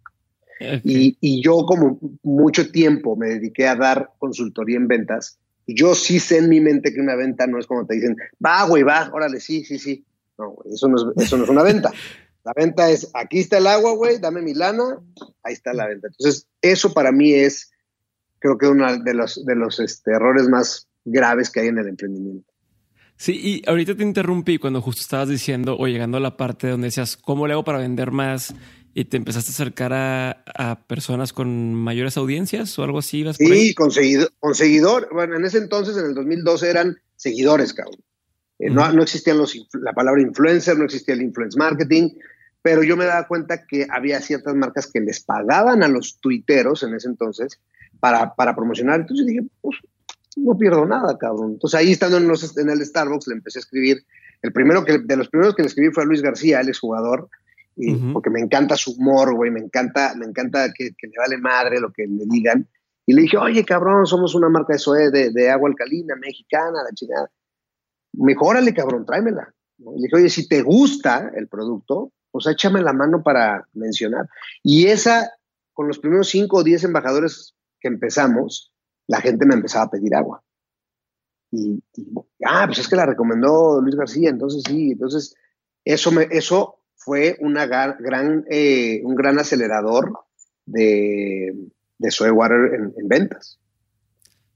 [0.82, 6.18] Y, y, yo como mucho tiempo me dediqué a dar consultoría en ventas, yo sí
[6.18, 9.10] sé en mi mente que una venta no es como te dicen, va, güey, va,
[9.12, 10.04] órale, sí, sí, sí.
[10.38, 11.92] No, eso no es, eso no es una venta.
[12.48, 14.98] La venta es, aquí está el agua, güey, dame mi lana,
[15.42, 16.08] ahí está la venta.
[16.08, 17.70] Entonces, eso para mí es,
[18.38, 21.88] creo que uno de los, de los este, errores más graves que hay en el
[21.88, 22.50] emprendimiento.
[23.16, 26.86] Sí, y ahorita te interrumpí cuando justo estabas diciendo o llegando a la parte donde
[26.86, 28.54] decías, ¿cómo le hago para vender más?
[28.94, 33.26] Y te empezaste a acercar a, personas con mayores audiencias o algo así.
[33.34, 38.00] sí, con, seguidor, Bueno, en ese entonces, en el 2012, eran seguidores, cabrón.
[38.58, 42.08] Eh, no, no existían los, la palabra influencer, no existía el influence marketing
[42.62, 46.82] pero yo me daba cuenta que había ciertas marcas que les pagaban a los tuiteros
[46.82, 47.60] en ese entonces
[48.00, 49.00] para, para promocionar.
[49.00, 49.78] Entonces dije, pues
[50.36, 51.52] no pierdo nada, cabrón.
[51.52, 54.04] Entonces ahí estando en, los, en el Starbucks le empecé a escribir.
[54.42, 57.28] El primero que, de los primeros que le escribí fue a Luis García, el exjugador,
[57.76, 61.80] y, porque me encanta su humor, güey, me encanta, me encanta que, le vale madre
[61.80, 62.68] lo que le digan.
[63.06, 66.82] Y le dije, oye, cabrón, somos una marca de SOE de, de agua alcalina, mexicana,
[66.82, 67.30] la chingada.
[68.14, 69.54] Mejórale, cabrón, tráemela.
[69.78, 74.28] Y le dije, oye, si te gusta el producto, pues échame la mano para mencionar.
[74.62, 75.32] Y esa,
[75.72, 78.72] con los primeros cinco o diez embajadores que empezamos,
[79.06, 80.42] la gente me empezaba a pedir agua.
[81.50, 81.82] Y,
[82.44, 85.34] ah, pues es que la recomendó Luis García, entonces sí, entonces
[85.84, 90.12] eso, eso fue una gran, eh, un gran acelerador
[90.66, 91.54] de,
[91.96, 93.58] de Soy Water en, ventas.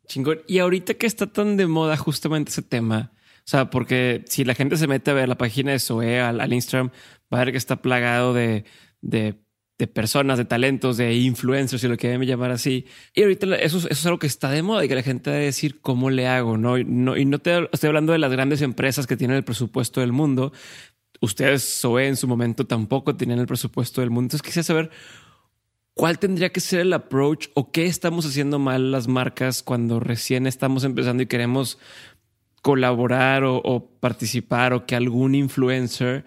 [0.06, 0.40] Chingón.
[0.46, 3.12] Y ahorita que está tan de moda justamente ese tema,
[3.44, 6.52] o sea, porque si la gente se mete a ver la página de Soe al,
[6.52, 6.90] Instagram,
[7.33, 8.64] va a ver que está plagado de,
[9.83, 12.87] de personas, de talentos, de influencers, y lo que me llamar así.
[13.14, 15.46] Y ahorita eso, eso, es algo que está de moda y que la gente debe
[15.46, 16.78] decir cómo le hago, ¿no?
[16.78, 20.52] Y no, te estoy hablando de las grandes empresas que tienen el presupuesto del mundo.
[21.20, 24.26] Ustedes, SOE, en su momento tampoco tenían el presupuesto del mundo.
[24.26, 24.90] Entonces quisiera saber
[25.94, 30.46] cuál tendría que ser el approach o qué estamos haciendo mal las marcas cuando recién
[30.46, 31.78] estamos empezando y queremos
[32.62, 36.25] colaborar o, participar o que algún influencer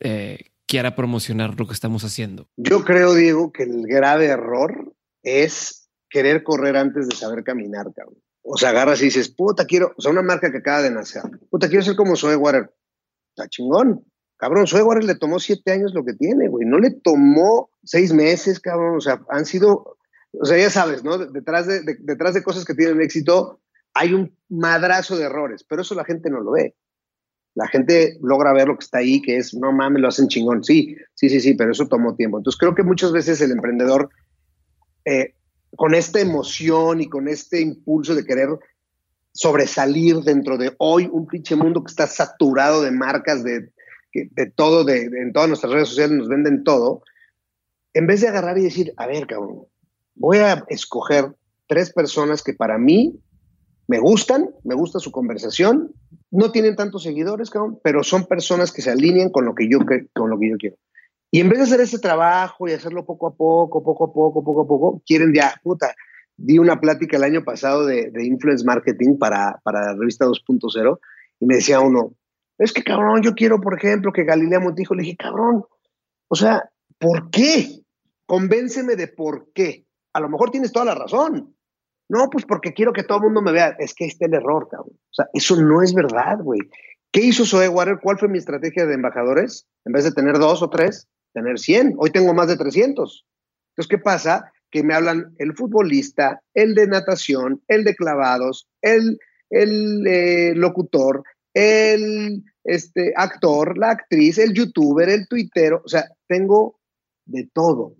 [0.00, 2.46] eh, quiera promocionar lo que estamos haciendo?
[2.56, 8.22] Yo creo, Diego, que el grave error es querer correr antes de saber caminar, cabrón.
[8.42, 11.22] O sea, agarras y dices, puta, quiero, o sea, una marca que acaba de nacer,
[11.50, 12.70] puta, quiero ser como Zoe Water.
[13.30, 14.04] Está chingón.
[14.36, 16.66] Cabrón, Zoe Water le tomó siete años lo que tiene, güey.
[16.66, 18.96] No le tomó seis meses, cabrón.
[18.96, 19.98] O sea, han sido,
[20.32, 21.18] o sea, ya sabes, ¿no?
[21.18, 23.60] Detrás de, detrás de cosas que tienen éxito
[23.98, 26.74] hay un madrazo de errores, pero eso la gente no lo ve
[27.58, 30.62] la gente logra ver lo que está ahí, que es, no mames, lo hacen chingón.
[30.62, 32.38] Sí, sí, sí, sí, pero eso tomó tiempo.
[32.38, 34.10] Entonces creo que muchas veces el emprendedor,
[35.04, 35.34] eh,
[35.74, 38.48] con esta emoción y con este impulso de querer
[39.32, 43.72] sobresalir dentro de hoy un pinche mundo que está saturado de marcas, de,
[44.14, 47.02] de todo, de, en todas nuestras redes sociales nos venden todo,
[47.92, 49.64] en vez de agarrar y decir, a ver, cabrón,
[50.14, 51.34] voy a escoger
[51.66, 53.18] tres personas que para mí
[53.88, 55.92] me gustan, me gusta su conversación,
[56.30, 57.50] no tienen tantos seguidores,
[57.82, 59.78] pero son personas que se alinean con lo que yo,
[60.14, 60.76] con lo que yo quiero.
[61.30, 64.44] Y en vez de hacer ese trabajo y hacerlo poco a poco, poco a poco,
[64.44, 65.94] poco a poco, quieren ya, puta,
[66.36, 70.98] di una plática el año pasado de, influence marketing para, para la revista 2.0
[71.40, 72.14] y me decía uno,
[72.58, 75.64] es que cabrón, yo quiero, por ejemplo, que Galilea Montijo, le dije, cabrón,
[76.28, 77.80] o sea, ¿por qué?
[78.26, 79.86] Convénceme de por qué.
[80.12, 81.54] A lo mejor tienes toda la razón,
[82.08, 83.76] no, pues porque quiero que todo el mundo me vea.
[83.78, 84.94] Es que ahí está el error, cabrón.
[84.94, 86.60] O sea, eso no es verdad, güey.
[87.12, 87.98] ¿Qué hizo Zoe Water?
[88.02, 89.66] ¿Cuál fue mi estrategia de embajadores?
[89.84, 91.94] En vez de tener dos o tres, tener 100.
[91.98, 93.26] Hoy tengo más de 300.
[93.70, 94.50] Entonces, ¿qué pasa?
[94.70, 99.18] Que me hablan el futbolista, el de natación, el de clavados, el,
[99.50, 101.22] el eh, locutor,
[101.54, 105.82] el este, actor, la actriz, el youtuber, el tuitero.
[105.84, 106.80] O sea, tengo
[107.26, 107.96] de todo.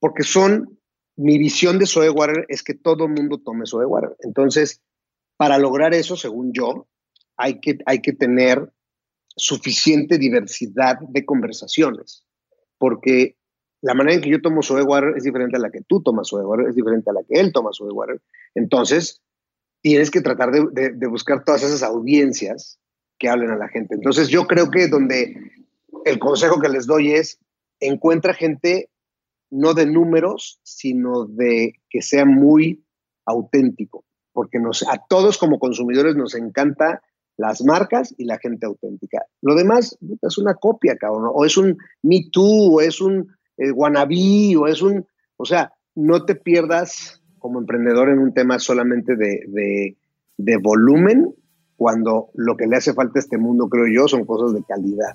[0.00, 0.78] Porque son
[1.18, 4.16] mi visión de Soe Water es que todo el mundo tome Soe Water.
[4.20, 4.80] Entonces,
[5.36, 6.86] para lograr eso, según yo,
[7.36, 8.72] hay que, hay que tener
[9.36, 12.24] suficiente diversidad de conversaciones,
[12.78, 13.36] porque
[13.82, 16.28] la manera en que yo tomo Soe Water es diferente a la que tú tomas
[16.28, 18.20] Soe Water, es diferente a la que él toma Soe Water.
[18.54, 19.20] Entonces,
[19.80, 22.78] tienes que tratar de, de buscar todas esas audiencias
[23.18, 23.96] que hablen a la gente.
[23.96, 25.34] Entonces, yo creo que donde
[26.04, 27.40] el consejo que les doy es,
[27.80, 28.88] encuentra gente
[29.50, 32.84] no de números, sino de que sea muy
[33.24, 37.02] auténtico, porque nos, a todos como consumidores nos encanta
[37.36, 39.24] las marcas y la gente auténtica.
[39.42, 43.70] Lo demás es una copia, cabrón, o es un Me Too, o es un eh,
[43.70, 45.06] wannabe, o es un...
[45.36, 49.96] O sea, no te pierdas como emprendedor en un tema solamente de,
[50.36, 51.32] de volumen,
[51.76, 55.14] cuando lo que le hace falta a este mundo, creo yo, son cosas de calidad.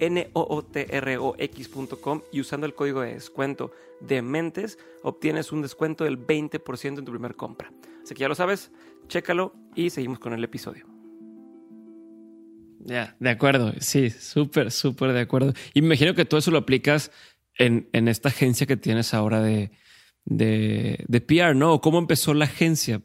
[0.00, 0.62] N-O-O-T-R-O-X.com
[2.32, 7.12] y usando el código de descuento de Mentes obtienes un descuento del 20% en tu
[7.12, 7.72] primer compra.
[8.02, 8.72] Así que ya lo sabes,
[9.08, 10.86] chécalo y seguimos con el episodio.
[12.80, 13.74] Ya, de acuerdo.
[13.78, 15.52] Sí, súper, súper de acuerdo.
[15.74, 17.10] Y me imagino que todo eso lo aplicas
[17.56, 19.70] en, en esta agencia que tienes ahora de,
[20.24, 21.80] de, de PR, ¿no?
[21.80, 23.02] ¿Cómo empezó la agencia?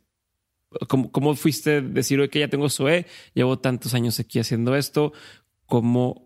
[0.88, 5.14] ¿Cómo, cómo fuiste decir que ya tengo SOE, llevo tantos años aquí haciendo esto?
[5.66, 6.25] ¿Cómo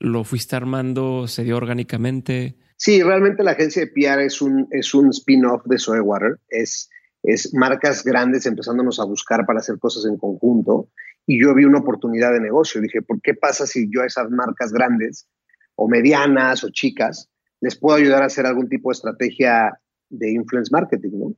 [0.00, 1.28] lo fuiste armando?
[1.28, 2.56] ¿Se dio orgánicamente?
[2.76, 6.40] Sí, realmente la agencia de PR es un, es un spin-off de SOE Water.
[6.48, 6.90] Es,
[7.22, 10.88] es marcas grandes empezándonos a buscar para hacer cosas en conjunto
[11.26, 12.80] y yo vi una oportunidad de negocio.
[12.80, 15.28] Dije, ¿por qué pasa si yo a esas marcas grandes
[15.76, 17.28] o medianas o chicas
[17.60, 21.10] les puedo ayudar a hacer algún tipo de estrategia de influence marketing?
[21.12, 21.34] ¿no?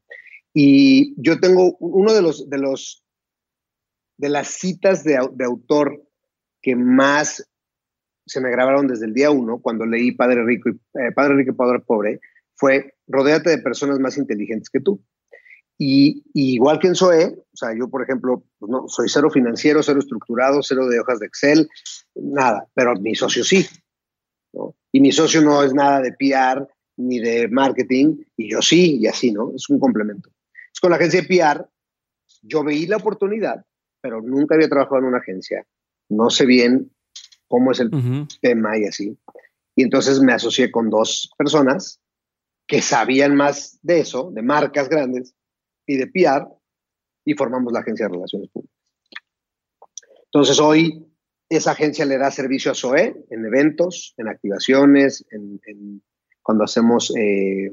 [0.55, 3.03] Y yo tengo uno de los, de los
[4.23, 6.01] de las citas de, autor
[6.63, 7.51] que más
[8.27, 11.55] se me grabaron desde el día uno, cuando leí Padre Rico y eh, Padre Rico
[11.55, 12.21] Padre Pobre,
[12.55, 15.03] fue rodéate de personas más inteligentes que tú.
[15.79, 19.83] Y, igual que en SOE, o sea, yo, por ejemplo, pues no, soy cero financiero,
[19.83, 21.69] cero estructurado, cero de hojas de Excel,
[22.15, 23.67] nada, pero mi socio sí.
[24.93, 29.07] Y mi socio no es nada de PR ni de marketing, y yo sí, y
[29.07, 29.53] así, ¿no?
[29.57, 30.31] Es un complemento.
[30.73, 31.67] Es con la agencia de PR,
[32.43, 33.65] yo veí la oportunidad,
[34.01, 35.67] pero nunca había trabajado en una agencia.
[36.11, 36.93] No sé bien
[37.53, 37.91] cómo es el
[38.41, 39.19] tema y así.
[39.77, 42.01] Y entonces me asocié con dos personas
[42.67, 45.35] que sabían más de eso, de marcas grandes
[45.87, 46.49] y de PR,
[47.27, 48.75] y formamos la agencia de relaciones públicas.
[50.25, 51.07] Entonces hoy
[51.51, 56.03] esa agencia le da servicio a SOE en eventos, en activaciones, en,
[56.41, 57.71] cuando hacemos eh,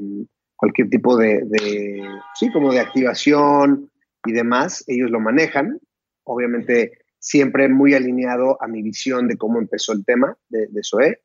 [0.57, 2.03] cualquier tipo de,
[2.35, 3.89] sí, como de activación
[4.25, 5.79] y demás, ellos lo manejan.
[6.25, 11.21] Obviamente siempre muy alineado a mi visión de cómo empezó el tema de, de SOE.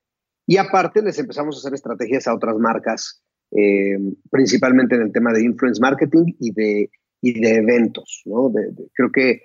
[0.46, 3.96] Y aparte les empezamos a hacer estrategias a otras marcas, eh,
[4.30, 6.90] principalmente en el tema de influence marketing y de,
[7.22, 8.22] y de eventos.
[8.26, 8.52] ¿no?
[8.94, 9.42] creo que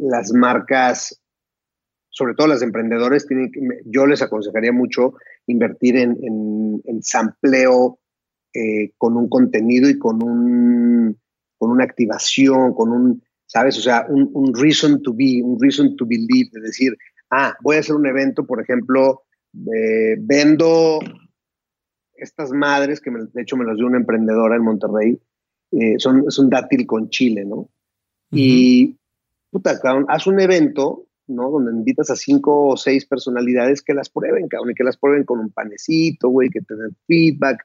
[0.00, 1.22] las marcas
[2.12, 3.50] sobre todo las emprendedores, tienen
[3.86, 5.14] yo les aconsejaría mucho
[5.46, 6.18] invertir en,
[6.84, 7.98] en, sampleo
[8.52, 11.18] eh, con un contenido y con, un,
[11.56, 13.76] con una activación, con un, ¿sabes?
[13.76, 16.96] O sea, un, reason to be, un reason to believe, de decir,
[17.30, 21.00] ah, voy a hacer un evento, por ejemplo, eh, vendo
[22.14, 25.20] estas madres, que de hecho me las dio una emprendedora en Monterrey,
[25.72, 27.68] eh, son, es un dátil con chile, ¿no?
[28.30, 28.96] Y,
[29.50, 31.50] puta, haz un evento ¿no?
[31.50, 35.24] Donde invitas a cinco o seis personalidades que las prueben, cabrón, y que las prueben
[35.24, 37.64] con un panecito, güey, que te den feedback.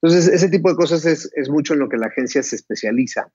[0.00, 3.30] Entonces, ese tipo de cosas es, mucho en lo que la agencia se especializa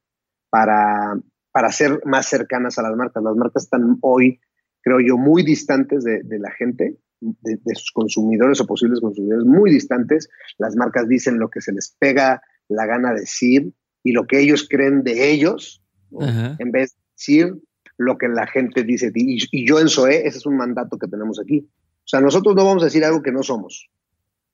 [0.49, 1.19] para,
[1.51, 3.23] para ser más cercanas a las marcas.
[3.23, 4.39] Las marcas están hoy,
[4.81, 10.29] creo yo, muy distantes de, la gente, de, sus consumidores o posibles consumidores, muy distantes.
[10.57, 14.67] Las marcas dicen lo que se les pega la gana decir y lo que ellos
[14.69, 15.81] creen de ellos,
[16.11, 17.55] en vez de decir
[17.97, 21.07] lo que la gente dice Y, y yo en SOE, ese es un mandato que
[21.07, 21.69] tenemos aquí.
[21.69, 23.89] O sea, nosotros no vamos a decir algo que no somos.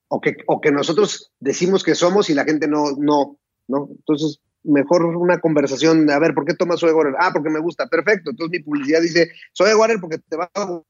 [0.08, 3.90] O que, o que nosotros decimos que somos y la gente no, no, ¿no?
[3.92, 7.14] Entonces, mejor una conversación de, a ver, ¿por qué tomas Soe Water?
[7.20, 8.32] Ah, porque me gusta, perfecto.
[8.32, 10.82] Entonces mi publicidad dice, Soe Water porque te va a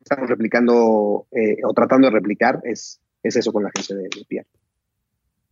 [0.00, 4.46] Estamos replicando eh, o tratando de replicar, es, es eso con la agencia de, de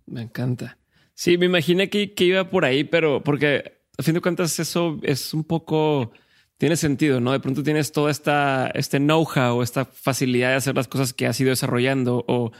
[0.07, 0.79] Me encanta.
[1.15, 5.01] Sí, me imaginé que, que, iba por ahí, pero porque a fin de cuentas eso
[5.03, 6.13] es un poco,
[6.57, 7.33] tiene sentido, ¿no?
[7.33, 11.41] De pronto tienes toda esta, este know-how, esta facilidad de hacer las cosas que has
[11.41, 12.53] ido desarrollando o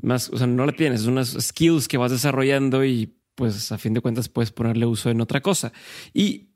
[0.00, 3.78] más, o sea, no la tienes, es unas skills que vas desarrollando y pues a
[3.78, 5.72] fin de cuentas puedes ponerle uso en otra cosa.
[6.12, 6.48] Y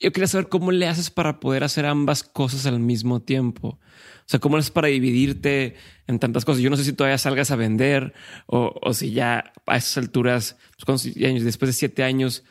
[0.00, 3.78] yo quería saber cómo le haces para poder hacer ambas cosas al mismo tiempo.
[3.78, 6.62] O sea, cómo le haces para dividirte en tantas cosas.
[6.62, 8.14] Yo no sé si todavía salgas a vender
[8.46, 12.42] o, o si ya a esas alturas, pues, después de siete años,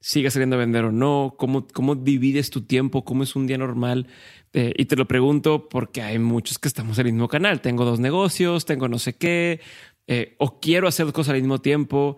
[0.00, 3.58] sigue saliendo a vender o no, cómo, cómo divides tu tiempo, cómo es un día
[3.58, 4.06] normal.
[4.52, 7.60] Eh, y te lo pregunto porque hay muchos que estamos en el mismo canal.
[7.60, 9.60] Tengo dos negocios, tengo no sé qué,
[10.06, 12.16] eh, o quiero hacer cosas al mismo tiempo.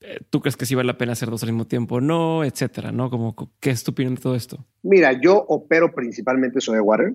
[0.00, 2.00] Eh, ¿Tú crees que sí vale la pena hacer dos al mismo tiempo?
[2.00, 3.10] No, etcétera, ¿no?
[3.10, 4.64] Como, ¿Qué es tu opinión de todo esto?
[4.82, 7.14] Mira, yo opero principalmente sobre water.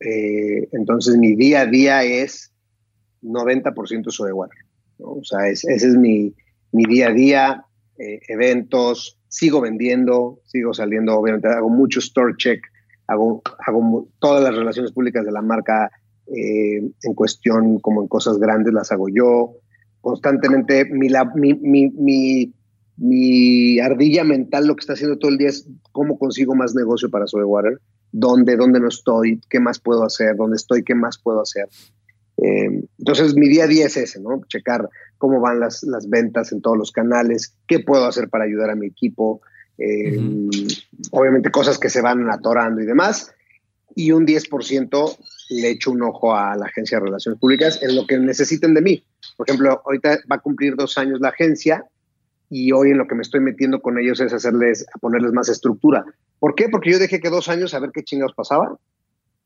[0.00, 2.52] entonces mi día a día es
[3.22, 4.58] 90% sobre water.
[4.98, 6.34] O sea, ese es mi,
[6.72, 7.64] mi día a día,
[7.96, 12.62] eventos, sigo vendiendo, sigo saliendo, obviamente hago mucho store check,
[13.06, 15.90] hago, hago todas las relaciones públicas de la marca
[16.26, 19.54] eh, en cuestión, como en cosas grandes, las hago yo.
[20.02, 22.52] Constantemente, mi, mi, mi,
[22.96, 27.08] mi, ardilla mental lo que está haciendo todo el día es cómo consigo más negocio
[27.08, 31.40] para Water, dónde, dónde no estoy, qué más puedo hacer, dónde estoy, qué más puedo
[31.40, 31.68] hacer.
[32.36, 34.42] Eh, entonces, mi día a día es ese, ¿no?
[34.48, 34.88] Checar
[35.18, 38.74] cómo van las, las, ventas en todos los canales, qué puedo hacer para ayudar a
[38.74, 39.40] mi equipo,
[39.78, 40.18] eh,
[41.12, 43.32] obviamente cosas que se van atorando y demás.
[43.94, 45.16] Y un 10%
[45.50, 48.82] le echo un ojo a la agencia de relaciones públicas en lo que necesiten de
[48.82, 49.04] mí.
[49.36, 51.84] Por ejemplo, ahorita va a cumplir dos años la agencia
[52.48, 55.48] y hoy en lo que me estoy metiendo con ellos es hacerles, a ponerles más
[55.48, 56.04] estructura.
[56.38, 56.68] ¿Por qué?
[56.68, 58.78] Porque yo dejé que dos años a ver qué chingados pasaba.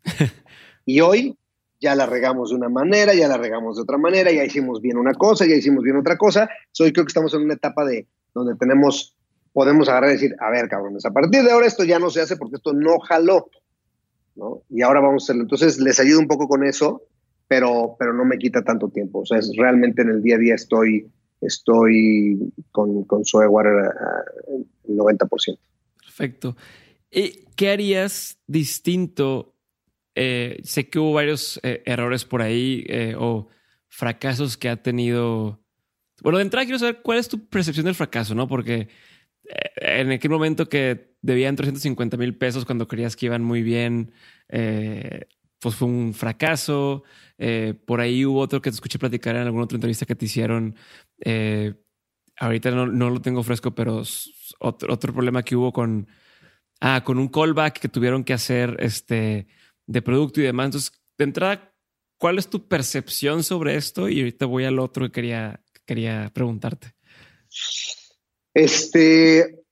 [0.87, 1.37] y hoy
[1.81, 4.97] ya la regamos de una manera, ya la regamos de otra manera, ya hicimos bien
[4.97, 6.49] una cosa, ya hicimos bien otra cosa.
[6.73, 9.17] Soy creo que estamos en una etapa de donde tenemos,
[9.53, 12.21] podemos agarrar y decir, a ver, cabrones, a partir de ahora esto ya no se
[12.21, 13.51] hace porque esto no jaló,
[14.69, 15.43] Y ahora vamos a hacerlo.
[15.43, 17.03] Entonces les ayudo un poco con eso,
[17.49, 19.21] pero, pero no me quita tanto tiempo.
[19.21, 23.93] O sea, es, realmente en el día a día estoy, estoy con, con Water
[24.89, 25.59] el 90%.
[26.01, 26.57] Perfecto.
[27.11, 29.55] ¿Qué harías distinto?
[30.15, 33.49] Eh, sé que hubo varios eh, errores por ahí eh, o
[33.89, 35.63] fracasos que ha tenido.
[36.23, 38.49] Bueno, de entrada quiero saber cuál es tu percepción del fracaso, ¿no?
[38.49, 38.89] Porque
[39.77, 44.13] en aquel momento que debían 350 mil pesos cuando creías que iban muy bien,
[44.49, 47.05] pues fue un fracaso.
[47.87, 50.77] por ahí hubo otro que te escuché platicar en alguna otra entrevista que te hicieron.
[52.39, 54.03] ahorita no, lo tengo fresco, pero
[54.61, 56.07] otro, otro problema que hubo con
[56.81, 59.47] Ah, con un callback que tuvieron que hacer este,
[59.87, 60.67] de producto y demás.
[60.67, 61.75] Entonces, de entrada,
[62.19, 64.09] ¿cuál es tu percepción sobre esto?
[64.09, 66.95] Y ahorita voy al otro que quería, quería preguntarte.
[68.57, 69.63] Este,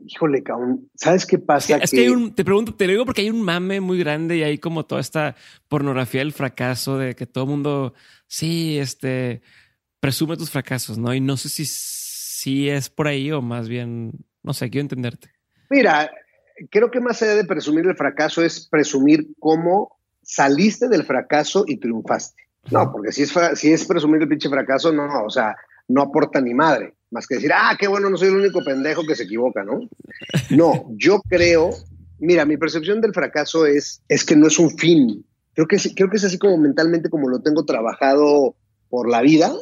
[0.00, 1.78] híjole, cabrón, ¿sabes qué pasa?
[1.78, 4.36] Es que, hay un, te pregunto, te lo digo porque hay un mame muy grande
[4.36, 5.34] y hay como toda esta
[5.66, 7.94] pornografía del fracaso de que todo el mundo,
[8.26, 9.40] sí, este,
[9.98, 11.14] presume tus fracasos, ¿no?
[11.14, 14.12] Y no sé si, si es por ahí o más bien,
[14.42, 15.30] no sé, quiero entenderte.
[15.70, 16.10] Mira,
[16.70, 21.78] creo que más allá de presumir el fracaso es presumir cómo saliste del fracaso y
[21.78, 22.42] triunfaste.
[22.70, 25.56] No, porque si es, si es presumir el pinche fracaso, no, o sea,
[25.88, 29.04] no aporta ni madre, más que decir, ah, qué bueno, no soy el único pendejo
[29.04, 29.80] que se equivoca, ¿no?
[30.50, 31.70] No, yo creo,
[32.18, 35.24] mira, mi percepción del fracaso es, es que no es un fin.
[35.54, 38.56] Creo que, creo que es así como mentalmente como lo tengo trabajado
[38.88, 39.52] por la vida,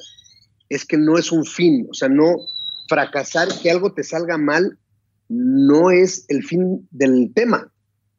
[0.69, 2.37] es que no es un fin, o sea, no
[2.89, 4.79] fracasar, que algo te salga mal,
[5.29, 7.71] no es el fin del tema,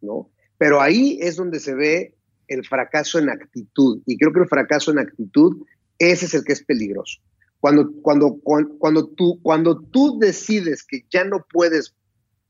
[0.02, 0.30] ¿no?
[0.58, 2.16] Pero ahí es donde se ve
[2.48, 4.02] el fracaso en actitud.
[4.06, 5.64] Y creo que el fracaso en actitud,
[5.98, 7.20] ese es el que es peligroso.
[7.60, 11.94] Cuando, cuando, cuando, tú, cuando tú decides que ya no puedes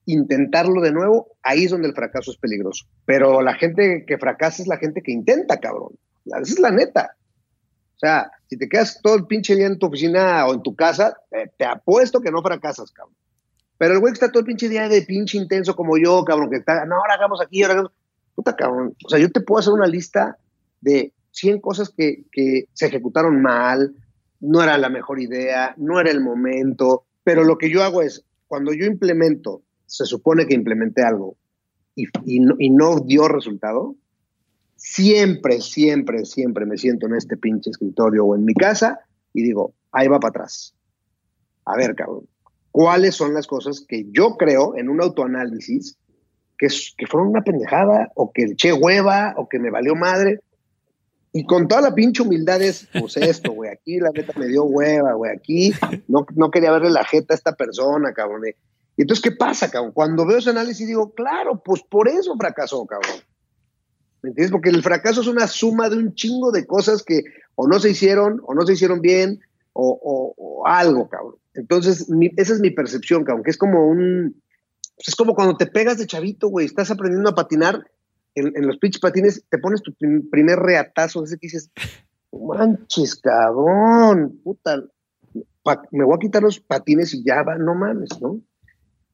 [0.06, 2.86] intentarlo de nuevo, ahí es donde el fracaso es peligroso.
[3.06, 5.94] Pero la gente que fracasa es la gente que intenta, cabrón.
[6.26, 7.16] Esa es la neta.
[7.96, 10.76] O sea, si te quedas todo el pinche día en tu oficina o en tu
[10.76, 11.18] casa,
[11.58, 13.16] te apuesto que no fracasas, cabrón.
[13.78, 16.50] Pero el güey que está todo el pinche día de pinche intenso como yo, cabrón,
[16.50, 17.92] que está, no, ahora hagamos aquí, ahora hagamos.
[18.36, 18.96] Puta, cabrón.
[19.06, 20.38] O sea, yo te puedo hacer una lista
[20.82, 23.94] de 100 cosas que, que se ejecutaron mal,
[24.40, 28.26] no era la mejor idea, no era el momento, pero lo que yo hago es,
[28.48, 31.36] cuando yo implemento, se supone que implementé algo
[31.96, 33.96] y, y, no, dio resultado,
[34.76, 39.00] siempre, siempre, siempre me siento en este pinche escritorio o en mi casa
[39.34, 40.76] y digo, ahí va para atrás.
[41.66, 42.28] A ver, cabrón,
[42.72, 45.98] cuáles son las cosas que yo creo en un autoanálisis
[46.58, 50.40] que, que fueron una pendejada o que eché hueva o que me valió madre.
[51.32, 54.64] Y con toda la pinche humildad es, pues esto, güey, aquí la neta me dio
[54.64, 55.74] hueva, güey, aquí
[56.08, 58.42] no, no quería verle la jeta a esta persona, cabrón.
[58.98, 59.92] Y entonces, ¿qué pasa, cabrón?
[59.94, 63.22] Cuando veo ese análisis digo, claro, pues por eso fracasó, cabrón.
[64.22, 64.52] ¿Me entiendes?
[64.52, 67.24] Porque el fracaso es una suma de un chingo de cosas que
[67.56, 69.40] o no se hicieron, o no se hicieron bien,
[69.74, 71.36] o, o algo, cabrón.
[71.54, 74.42] Entonces, esa es mi percepción, que aunque es como un.
[74.96, 77.86] Pues es como cuando te pegas de chavito, güey, estás aprendiendo a patinar
[78.36, 79.94] en, los pitch patines, te pones tu
[80.30, 81.72] primer reatazo, ese que dices,
[82.32, 84.84] manches, cabrón, puta,
[85.92, 88.42] me voy a quitar los patines y ya va, no mames, ¿no?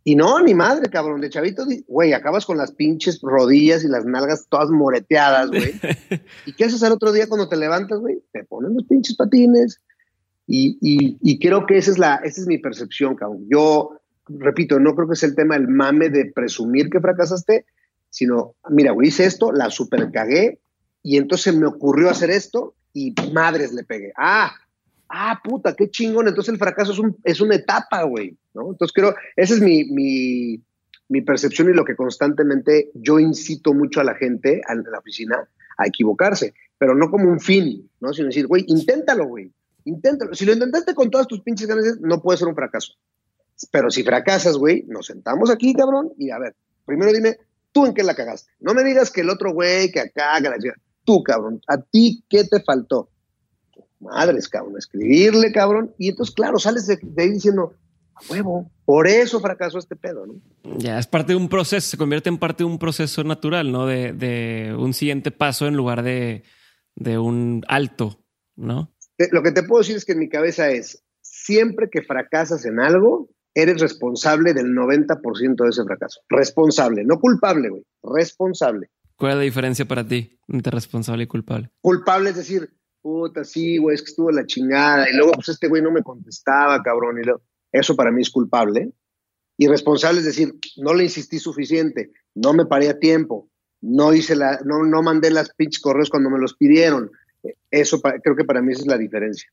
[0.08, 4.06] Y no, ni madre, cabrón, de chavito, güey, acabas con las pinches rodillas y las
[4.06, 5.74] nalgas todas moreteadas, güey.
[6.46, 8.22] ¿Y qué haces al otro día cuando te levantas, güey?
[8.32, 9.82] Te pones los pinches patines,
[10.48, 13.46] y, creo que esa es, la, esa es mi percepción, cabrón.
[13.50, 17.66] Yo, repito, no creo que sea el tema del mame de presumir que fracasaste,
[18.16, 20.60] sino, mira, güey, hice esto, la super cagué,
[21.04, 24.14] y entonces me ocurrió hacer esto, y madres le pegué.
[24.16, 24.56] Ah,
[25.10, 26.30] ah, puta, qué chingón.
[26.30, 28.38] Entonces el fracaso es, un, es una etapa, güey.
[28.54, 30.64] Entonces creo, esa es mi, mi,
[31.10, 35.46] mi, percepción y lo que constantemente yo incito mucho a la gente, a la oficina,
[35.78, 38.14] a equivocarse, pero no como un fin, ¿no?
[38.14, 39.52] Sino decir, güey, inténtalo, güey.
[39.84, 40.34] Inténtalo.
[40.34, 42.94] Si lo intentaste con todas tus pinches ganas, no puede ser un fracaso.
[43.72, 47.40] Pero si fracasas, güey, nos sentamos aquí, cabrón, y a ver, primero dime,
[47.76, 48.50] ¿tú en qué la cagaste?
[48.62, 50.76] No me digas que el otro güey, que acá, que la chica.
[51.04, 53.12] Tú, cabrón, ¿a ti qué te faltó?
[54.00, 55.94] Madres, cabrón, escribirle, cabrón.
[55.98, 57.74] Y entonces, claro, sales de, ahí diciendo,
[58.16, 60.36] a huevo, por eso fracasó este pedo, ¿no?
[60.78, 63.86] Ya, es parte de un proceso, se convierte en parte de un proceso natural, ¿no?
[63.86, 66.44] De, de un siguiente paso en lugar de,
[66.96, 68.24] de un alto,
[68.56, 68.92] ¿no?
[69.32, 72.82] lo que te puedo decir es que en mi cabeza es, siempre que fracasas en
[72.82, 76.22] algo, eres responsable del 90% de ese fracaso.
[76.30, 78.90] Responsable, no culpable, güey, responsable.
[79.16, 81.72] ¿Cuál es la diferencia para ti entre responsable y culpable?
[81.82, 82.70] Culpable es decir,
[83.02, 86.04] puta, sí, güey, es que estuvo la chingada, y luego, pues este güey no me
[86.04, 87.30] contestaba, cabrón, y
[87.72, 88.92] eso para mí es culpable.
[89.58, 93.50] Y responsable es decir, no le insistí suficiente, no me paré a tiempo,
[93.80, 97.10] no hice la, no, no mandé las pinches correos cuando me los pidieron,
[97.72, 99.50] eso creo que para mí esa es la diferencia.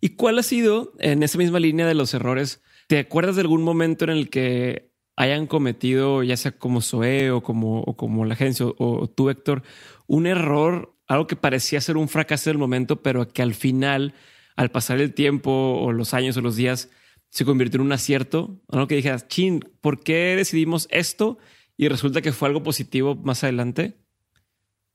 [0.00, 3.62] ¿Y cuál ha sido, en esa misma línea de los errores, te acuerdas de algún
[3.62, 8.66] momento en el que hayan cometido, ya sea como Zoe o como, como la agencia
[8.66, 9.62] o, tú, Héctor,
[10.08, 14.12] un error, algo que parecía ser un fracaso del momento, pero que al final,
[14.56, 16.90] al pasar el tiempo o los años o los días,
[17.28, 18.60] se convirtió en un acierto?
[18.66, 21.38] Algo que dijeras, chin, ¿por qué decidimos esto?
[21.76, 23.98] Y resulta que fue algo positivo más adelante.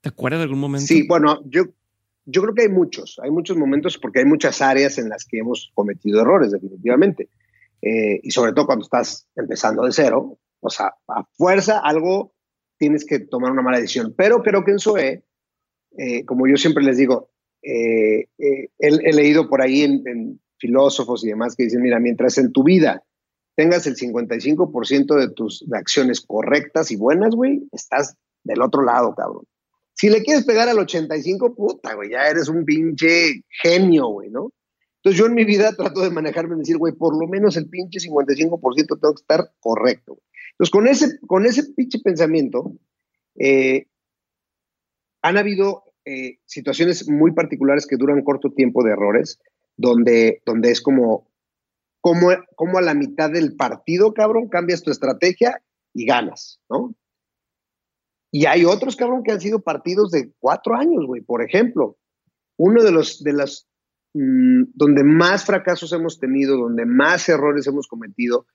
[0.02, 0.88] ¿Te acuerdas de algún momento?
[0.88, 1.64] Sí, bueno, yo,
[2.26, 5.38] yo creo que hay muchos, hay muchos momentos porque hay muchas áreas en las que
[5.38, 7.30] hemos cometido errores, definitivamente.
[7.86, 12.34] Eh, y sobre todo cuando estás empezando de cero, o sea, a fuerza algo
[12.80, 14.16] tienes que tomar una mala decisión.
[14.18, 15.24] Pero creo que en SOE,
[15.96, 17.30] eh, como yo siempre les digo,
[17.62, 22.64] eh, he, leído por ahí en, filósofos y demás que dicen, mira, mientras en tu
[22.64, 23.04] vida
[23.56, 29.44] tengas el 55% de tus acciones correctas y buenas, güey, estás del otro lado, cabrón.
[29.94, 34.52] Si le quieres pegar al 85, puta, güey, ya eres un pinche genio, güey, ¿no?
[35.06, 37.70] Entonces yo en mi vida trato de manejarme y decir, güey, por lo menos el
[37.70, 40.18] pinche 55% tengo que estar correcto.
[40.54, 42.74] Entonces con ese, con ese pinche pensamiento,
[43.36, 43.86] eh,
[45.22, 49.40] han habido eh, situaciones muy particulares que duran corto tiempo de errores,
[49.78, 51.30] donde, donde es como,
[52.02, 55.62] como, como a la mitad del partido, cabrón, cambias tu estrategia
[55.94, 56.96] y ganas, ¿no?
[58.32, 61.22] Y hay otros, cabrón, que han sido partidos de cuatro años, güey.
[61.22, 61.96] Por ejemplo,
[62.58, 63.68] uno de los, de las
[64.18, 68.48] Mm, donde más fracasos hemos tenido, donde más errores hemos cometido,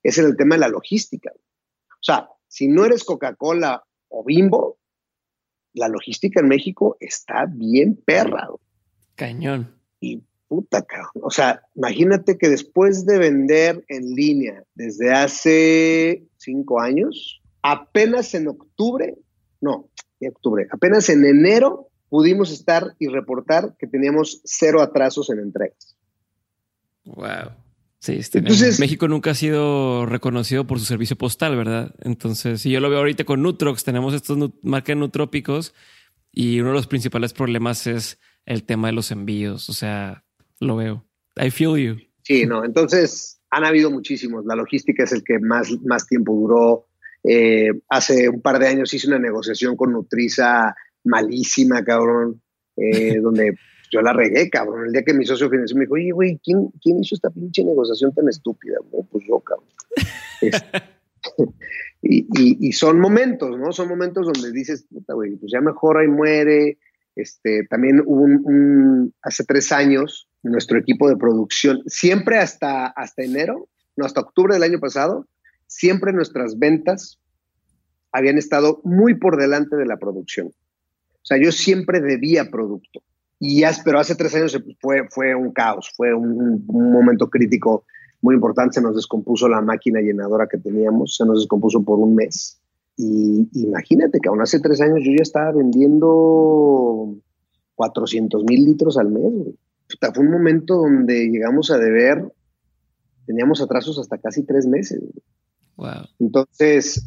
[0.00, 1.32] es en el tema de la logística.
[1.34, 4.78] O sea, si no eres Coca-Cola o Bimbo,
[5.72, 8.48] la logística en México está bien perra.
[9.16, 9.74] Cañón.
[9.98, 11.24] Y puta, cabrón.
[11.24, 18.46] O sea, imagínate que después de vender en línea desde hace cinco años, apenas en
[18.46, 19.16] octubre,
[19.60, 19.90] no,
[20.20, 25.96] en octubre, apenas en enero pudimos estar y reportar que teníamos cero atrasos en entregas.
[27.04, 27.52] Wow.
[28.00, 31.94] Sí, este, Entonces, México nunca ha sido reconocido por su servicio postal, ¿verdad?
[32.00, 35.74] Entonces, si yo lo veo ahorita con Nutrox, tenemos estos marcas nutrópicos
[36.32, 39.68] y uno de los principales problemas es el tema de los envíos.
[39.68, 40.24] O sea,
[40.60, 41.04] lo veo.
[41.36, 41.96] I feel you.
[42.22, 42.64] Sí, no.
[42.64, 44.44] Entonces, han habido muchísimos.
[44.46, 46.86] La logística es el que más, más tiempo duró.
[47.24, 50.76] Eh, hace un par de años hice una negociación con Nutriza
[51.08, 52.40] malísima, cabrón,
[52.76, 53.56] eh, donde
[53.90, 54.86] yo la regué, cabrón.
[54.86, 57.64] El día que mi socio financiero me dijo, oye, güey, ¿quién, ¿quién hizo esta pinche
[57.64, 58.78] negociación tan estúpida?
[59.10, 59.68] pues yo, cabrón.
[62.02, 63.72] y, y, son momentos, ¿no?
[63.72, 66.78] Son momentos donde dices, puta, güey, pues ya mejor ahí muere.
[67.16, 73.68] Este, también hubo un, hace tres años, nuestro equipo de producción, siempre hasta, hasta enero,
[73.96, 75.26] no, hasta octubre del año pasado,
[75.66, 77.18] siempre nuestras ventas
[78.12, 80.52] habían estado muy por delante de la producción.
[81.28, 83.02] O sea, yo siempre debía producto.
[83.38, 87.84] Y ya, pero hace tres años fue, fue un caos, fue un, momento crítico
[88.22, 88.76] muy importante.
[88.76, 92.58] Se nos descompuso la máquina llenadora que teníamos, se nos descompuso por un mes.
[92.96, 97.14] Y imagínate que aún hace tres años yo ya estaba vendiendo
[97.74, 99.30] 400 mil litros al mes.
[100.14, 102.32] fue un momento donde llegamos a deber,
[103.26, 105.02] teníamos atrasos hasta casi tres meses.
[105.76, 106.08] Wow.
[106.20, 107.06] Entonces,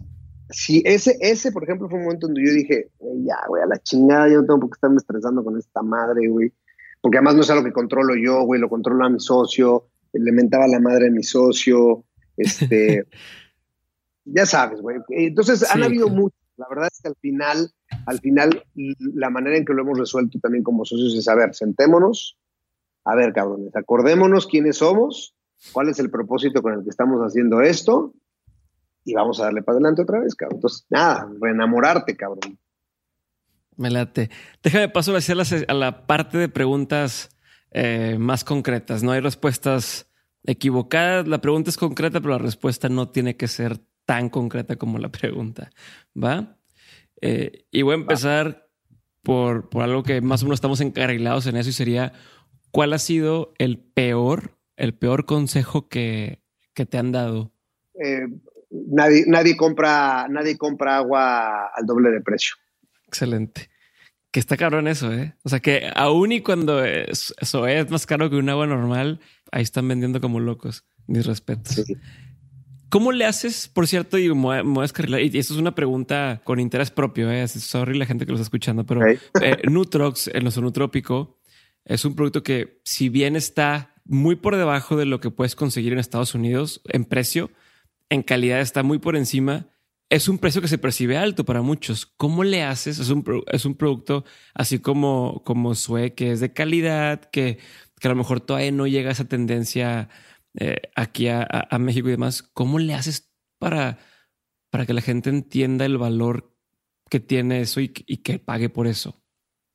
[0.51, 2.89] si ese, ese, por ejemplo, fue un momento donde yo dije,
[3.23, 6.27] ya, güey, a la chingada, yo no tengo por qué estarme estresando con esta madre,
[6.27, 6.51] güey.
[7.01, 10.67] Porque además no es algo que controlo yo, güey, lo controla mi socio, le mentaba
[10.67, 12.05] la madre de mi socio,
[12.37, 13.07] este,
[14.25, 14.97] ya sabes, güey.
[15.09, 16.37] Entonces han habido muchos.
[16.57, 17.71] La verdad es que al final,
[18.05, 21.55] al final, la manera en que lo hemos resuelto también como socios es, a ver,
[21.55, 22.37] sentémonos,
[23.03, 25.33] a ver, cabrones, acordémonos quiénes somos,
[25.71, 28.13] cuál es el propósito con el que estamos haciendo esto,
[29.03, 30.57] y vamos a darle para adelante otra vez, cabrón.
[30.57, 32.59] Entonces, nada, reenamorarte, cabrón.
[33.77, 34.29] Me late.
[34.61, 37.35] Déjame paso a la parte de preguntas
[37.71, 39.01] eh, más concretas.
[39.01, 40.11] No hay respuestas
[40.43, 41.27] equivocadas.
[41.27, 45.09] La pregunta es concreta, pero la respuesta no tiene que ser tan concreta como la
[45.09, 45.71] pregunta.
[46.21, 46.57] ¿Va?
[47.21, 48.69] Eh, y voy a empezar
[49.23, 52.13] por, por algo que más o menos estamos encarrilados en eso y sería,
[52.71, 56.41] ¿cuál ha sido el peor, el peor consejo que,
[56.73, 57.51] que te han dado?
[58.03, 58.27] Eh,
[58.71, 62.55] nadie, nadie, compra, nadie compra agua al doble de precio.
[63.07, 63.69] Excelente.
[64.31, 65.35] Que está caro en eso, ¿eh?
[65.43, 69.19] O sea que aún y cuando eso es más caro que un agua normal,
[69.51, 70.85] ahí están vendiendo como locos.
[71.07, 71.83] Mis respetos.
[72.91, 76.59] ¿Cómo le haces, por cierto, y me voy a y esto es una pregunta con
[76.59, 77.47] interés propio, ¿eh?
[77.47, 79.17] sorry la gente que lo está escuchando, pero eh,
[79.69, 81.39] Nutrox, el nutrópico
[81.85, 85.93] es un producto que si bien está muy por debajo de lo que puedes conseguir
[85.93, 87.49] en Estados Unidos en precio,
[88.11, 89.69] en calidad está muy por encima.
[90.09, 92.05] Es un precio que se percibe alto para muchos.
[92.05, 92.99] ¿Cómo le haces?
[92.99, 97.57] Es un, es un producto así como, como Sue, que es de calidad, que,
[97.99, 100.09] que a lo mejor todavía no llega a esa tendencia
[100.59, 101.47] eh, aquí a,
[101.79, 102.43] México y demás.
[102.43, 103.97] ¿Cómo le haces para,
[104.69, 106.53] para que la gente entienda el valor
[107.09, 109.23] que tiene eso y, que pague por eso?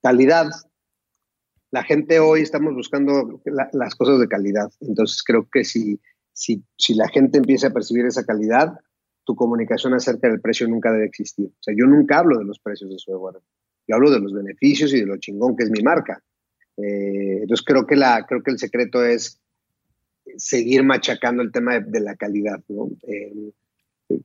[0.03, 0.51] Calidad.
[1.71, 3.41] La gente hoy estamos buscando
[3.73, 4.71] las cosas de calidad.
[4.81, 5.99] Entonces creo que si,
[6.37, 8.79] si, si la gente empieza a percibir esa calidad,
[9.25, 11.47] tu comunicación acerca del precio nunca debe existir.
[11.47, 13.41] O sea, yo nunca hablo de los precios de software.
[13.89, 16.23] Yo hablo de los beneficios y de lo chingón que es mi marca.
[16.77, 19.41] Eh, entonces creo que, la, creo que el secreto es
[20.37, 22.63] seguir machacando el tema de, la calidad.
[22.69, 22.91] ¿no?
[23.09, 23.53] Eh,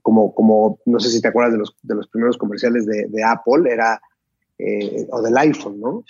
[0.01, 3.71] como, como, no sé si te acuerdas de los, de los primeros comerciales de, Apple,
[3.71, 4.01] era,
[4.57, 6.03] eh, o del iPhone, ¿no?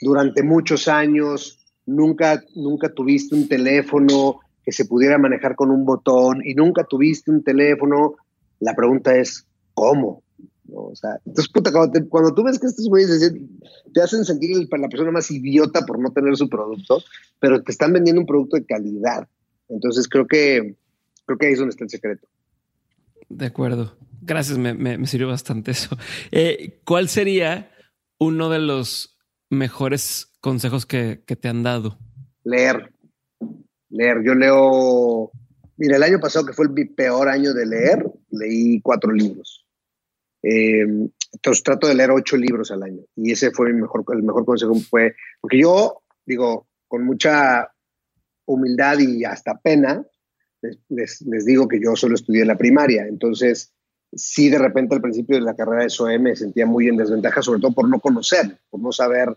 [0.00, 6.40] Durante muchos años nunca, nunca tuviste un teléfono que se pudiera manejar con un botón
[6.44, 8.16] y nunca tuviste un teléfono.
[8.60, 10.22] La pregunta es, ¿cómo?
[10.74, 13.34] O sea, entonces, puta, cuando, tú ves que estos güeyes
[13.92, 17.02] te hacen sentir la persona más idiota por no tener su producto,
[17.40, 19.28] pero te están vendiendo un producto de calidad.
[19.68, 20.76] Entonces, creo que,
[21.26, 22.26] creo que ahí es donde está el secreto.
[23.28, 23.96] De acuerdo.
[24.22, 25.96] Gracias, me, sirvió bastante eso.
[26.30, 27.72] Eh, ¿Cuál sería
[28.18, 29.18] uno de los
[29.50, 31.98] mejores consejos que, que te han dado?
[32.44, 32.91] Leer.
[33.92, 34.22] Leer.
[34.24, 35.30] Yo leo.
[35.76, 39.66] Mira, el año pasado, que fue el peor año de leer, leí cuatro libros.
[40.42, 40.84] Eh,
[41.32, 44.44] entonces trato de leer ocho libros al año y ese fue mi mejor, el mejor
[44.44, 47.70] consejo fue, porque yo digo, con mucha
[48.44, 50.04] humildad y hasta pena,
[50.88, 53.72] les, les, digo que yo solo estudié la primaria, entonces
[54.12, 57.40] sí de repente al principio de la carrera de SOE me sentía muy en desventaja,
[57.40, 59.36] sobre todo por no conocer, por no saber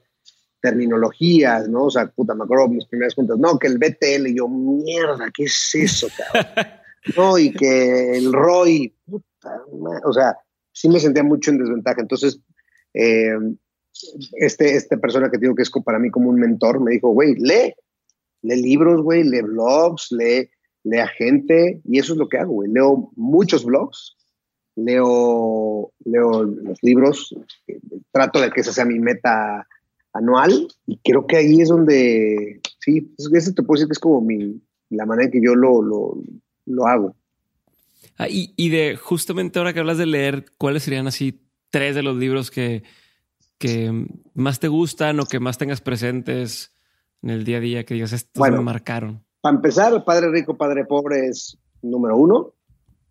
[0.66, 1.86] terminologías, ¿no?
[1.86, 5.30] O sea, puta, me acuerdo mis primeras cuentas, no, que el BTL, y yo, mierda,
[5.32, 6.66] ¿qué es eso, cabrón?
[7.16, 9.61] no, y que el ROI, puta,
[10.03, 10.36] o sea,
[10.72, 12.01] sí me sentía mucho en desventaja.
[12.01, 12.39] Entonces,
[12.95, 13.38] eh,
[14.34, 17.36] este, esta persona que digo que es para mí como un mentor me dijo, güey,
[17.36, 17.76] lee,
[18.41, 20.49] lee libros, güey, lee blogs, lee,
[20.84, 22.72] lee a gente, y eso es lo que hago, güey.
[22.72, 24.18] Leo muchos blogs,
[24.76, 27.36] leo, leo los libros,
[28.11, 29.68] trato de que esa sea mi meta
[30.16, 34.22] anual, y creo que ahí es donde, sí, eso te puedo decir que es como
[34.22, 36.18] mi, la manera en que yo lo, lo,
[36.66, 37.16] lo hago.
[38.18, 42.16] Ah, y, de justamente ahora que hablas de leer, ¿cuáles serían así tres de los
[42.16, 42.84] libros que,
[43.57, 46.72] que más te gustan o que más tengas presentes
[47.22, 49.22] en el día a día que digas, estos me marcaron?
[49.41, 52.53] Para empezar, Padre Rico, Padre Pobre es número uno.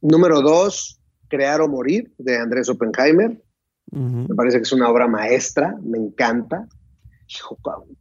[0.01, 0.99] Número dos,
[1.29, 3.43] Crear o Morir, de Andrés Oppenheimer.
[3.91, 6.67] Me parece que es una obra maestra, me encanta.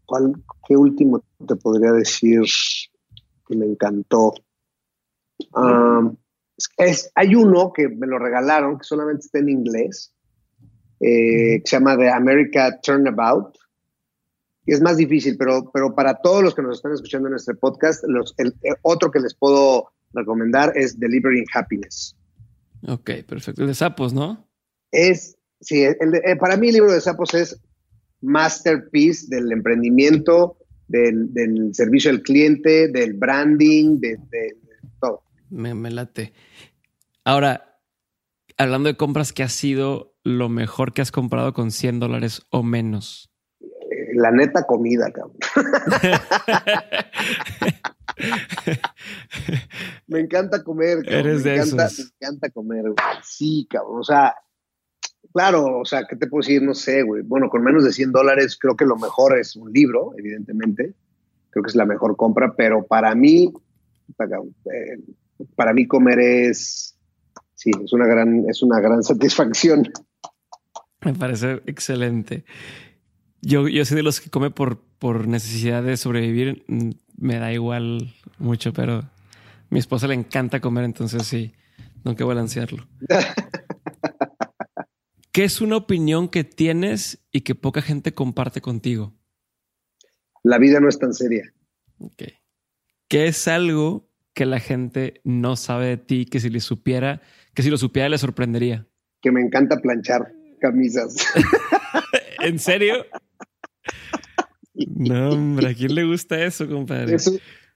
[0.05, 0.33] ¿Cuál,
[0.67, 2.41] ¿Qué último te podría decir
[3.47, 4.33] que me encantó?
[6.77, 10.13] Es, hay uno que me lo regalaron, que solamente está en inglés,
[10.99, 13.57] eh, que se llama The America Turnabout.
[14.65, 17.53] Y es más difícil, pero, pero para todos los que nos están escuchando en este
[17.53, 18.53] podcast, los, el,
[18.83, 22.15] otro que les puedo recomendar es Delivering Happiness.
[22.87, 23.61] Ok, perfecto.
[23.61, 24.47] El de sapos, ¿no?
[24.91, 27.59] Es, sí, el eh, para mí el libro de sapos es
[28.23, 30.57] masterpiece del emprendimiento,
[30.87, 34.57] del, del servicio al cliente, del branding, de, de
[34.99, 35.21] todo.
[35.49, 36.33] Me, me, late.
[37.23, 37.79] Ahora,
[38.57, 42.63] hablando de compras, ¿qué ha sido lo mejor que has comprado con 100 dólares o
[42.63, 43.29] menos?
[44.15, 45.37] La neta comida, cabrón.
[50.07, 51.19] me encanta comer, cabrón.
[51.19, 52.85] Eres me, encanta, me encanta comer,
[53.23, 53.99] Sí, cabrón.
[53.99, 54.35] O sea,
[55.31, 56.61] claro, o sea, ¿qué te puedo decir?
[56.61, 57.21] No sé, güey.
[57.23, 60.93] Bueno, con menos de 100 dólares creo que lo mejor es un libro, evidentemente.
[61.49, 63.53] Creo que es la mejor compra, pero para mí,
[64.19, 64.99] eh,
[65.55, 66.97] para mí comer es,
[67.55, 69.91] sí, es una gran, es una gran satisfacción.
[71.01, 72.45] Me parece excelente.
[73.41, 76.63] Yo, yo soy de los que come por, por necesidad de sobrevivir.
[76.67, 79.11] Mm, me da igual mucho, pero a
[79.69, 81.53] mi esposa le encanta comer, entonces sí,
[82.03, 82.85] tengo que balancearlo.
[85.33, 89.15] ¿Qué es una opinión que tienes y que poca gente comparte contigo?
[90.43, 91.51] La vida no es tan seria.
[91.97, 92.21] Ok.
[93.07, 97.23] ¿Qué es algo que la gente no sabe de ti, que si le supiera,
[97.55, 98.87] que si lo supiera le sorprendería?
[99.23, 100.31] Que me encanta planchar
[100.61, 101.15] camisas.
[102.43, 103.03] ¿En serio?
[104.75, 107.15] No, hombre, ¿a quién le gusta eso, compadre?
[107.15, 107.31] Eso,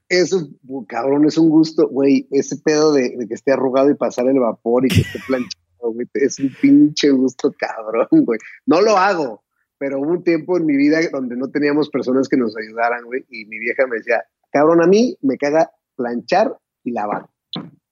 [0.08, 0.48] eso
[0.86, 2.28] cabrón, es un gusto, güey.
[2.30, 6.06] Ese pedo de, que esté arrugado y pasar el vapor y que esté planchado, güey,
[6.14, 8.38] es un pinche gusto, cabrón, güey.
[8.66, 9.44] No lo hago,
[9.78, 13.24] pero hubo un tiempo en mi vida donde no teníamos personas que nos ayudaran, güey,
[13.28, 17.26] y mi vieja me decía, cabrón, a mí me caga planchar y lavar.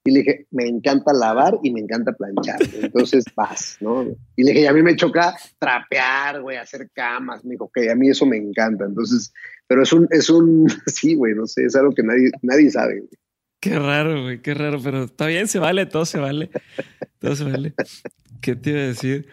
[0.07, 2.61] Y le dije, me encanta lavar y me encanta planchar.
[2.81, 4.07] Entonces vas, ¿no?
[4.37, 7.45] Y le dije, a mí me choca trapear, güey, hacer camas.
[7.45, 8.85] Me dijo, que a mí eso me encanta.
[8.85, 9.33] Entonces,
[9.67, 13.03] pero es un, es un, sí, güey, no sé, es algo que nadie, nadie sabe.
[13.67, 16.51] Qué raro, güey, qué raro, pero está bien, se vale, todo se vale.
[17.19, 17.75] Todo se vale.
[18.41, 19.27] ¿Qué te iba a decir?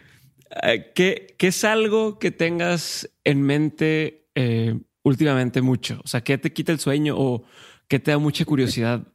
[0.64, 6.02] Eh, ¿Qué, qué es algo que tengas en mente eh, últimamente mucho?
[6.04, 7.44] O sea, ¿qué te quita el sueño o
[7.88, 9.08] qué te da mucha curiosidad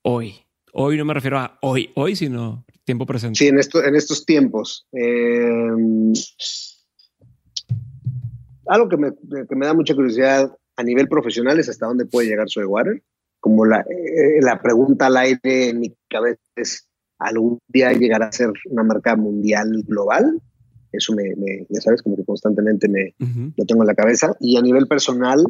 [0.00, 0.36] hoy?
[0.72, 3.38] Hoy no me refiero a hoy, hoy, sino tiempo presente.
[3.38, 4.86] Sí, en, esto, en estos tiempos.
[4.92, 5.68] Eh,
[8.68, 9.10] algo que me,
[9.46, 13.02] que me, da mucha curiosidad a nivel profesional es hasta dónde puede llegar Water.
[13.42, 16.88] Como la, eh, la pregunta al aire en mi cabeza es,
[17.18, 20.40] ¿algún día llegará a ser una marca mundial global?
[20.92, 23.16] Eso me, me ya sabes, como que constantemente me,
[23.56, 24.36] lo tengo en la cabeza.
[24.38, 25.44] Y a nivel personal,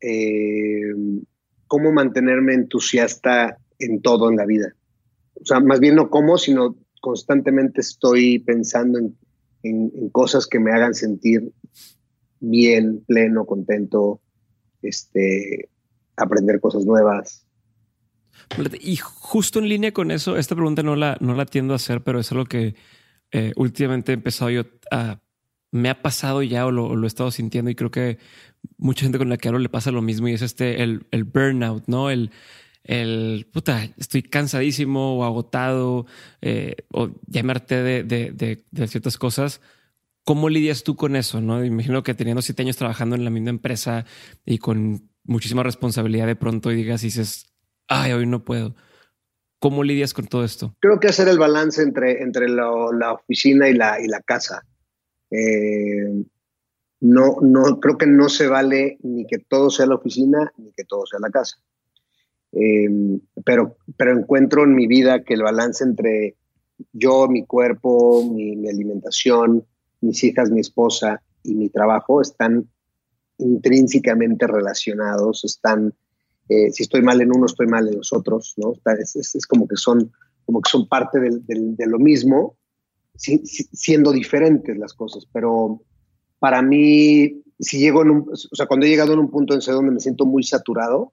[0.00, 0.92] eh,
[1.68, 4.74] ¿cómo mantenerme entusiasta en todo en la vida?
[5.34, 9.16] O sea, más bien no cómo, sino constantemente estoy pensando en,
[9.62, 11.52] en cosas que me hagan sentir
[12.40, 14.20] bien, pleno, contento,
[14.82, 15.68] este,
[16.18, 17.46] aprender cosas nuevas.
[18.80, 22.02] Y justo en línea con eso, esta pregunta no la, no la tiendo a hacer,
[22.02, 22.74] pero es algo que
[23.30, 25.20] eh, últimamente he empezado yo a...
[25.70, 28.18] Me ha pasado ya o lo, he estado sintiendo y creo que
[28.78, 31.24] mucha gente con la que hablo le pasa lo mismo y es este, el, el
[31.24, 32.08] burnout, ¿no?
[32.08, 32.30] El,
[32.88, 36.06] el puta, estoy cansadísimo o agotado
[36.40, 39.60] eh, o ya me harté de, de, ciertas cosas.
[40.24, 41.42] ¿Cómo lidias tú con eso?
[41.42, 44.06] No imagino que teniendo siete años trabajando en la misma empresa
[44.46, 47.52] y con muchísima responsabilidad de pronto y digas y dices,
[47.86, 48.74] ay, hoy no puedo.
[49.60, 50.74] ¿Cómo lidias con todo esto?
[50.80, 54.64] Creo que hacer el balance entre, entre la oficina y la, y la casa.
[55.30, 56.24] Eh,
[57.00, 60.84] no, no, creo que no se vale ni que todo sea la oficina ni que
[60.84, 61.56] todo sea la casa.
[62.52, 62.88] Eh,
[63.44, 66.36] pero, pero encuentro en mi vida que el balance entre
[66.92, 69.66] yo, mi cuerpo, mi alimentación,
[70.00, 72.68] mis hijas, mi esposa y mi trabajo están
[73.38, 75.94] intrínsecamente relacionados, están,
[76.48, 78.74] eh, si estoy mal en uno, estoy mal en los otros, ¿no?
[78.98, 80.12] Es, es, como, que son,
[80.44, 82.56] como que son parte del, de lo mismo,
[83.16, 85.82] siendo diferentes las cosas, pero
[86.38, 89.60] para mí, si llego en un, o sea, cuando he llegado en un punto en
[89.60, 91.12] donde me siento muy saturado,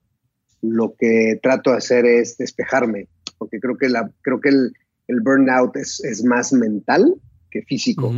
[0.62, 3.08] lo que trato de hacer es despejarme,
[3.38, 4.72] porque creo que, la, creo que el,
[5.08, 7.14] el burnout es, es más mental
[7.50, 8.12] que físico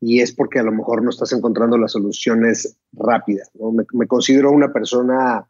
[0.00, 3.50] y es porque a lo mejor no estás encontrando las soluciones rápidas.
[3.92, 5.46] Me, considero una persona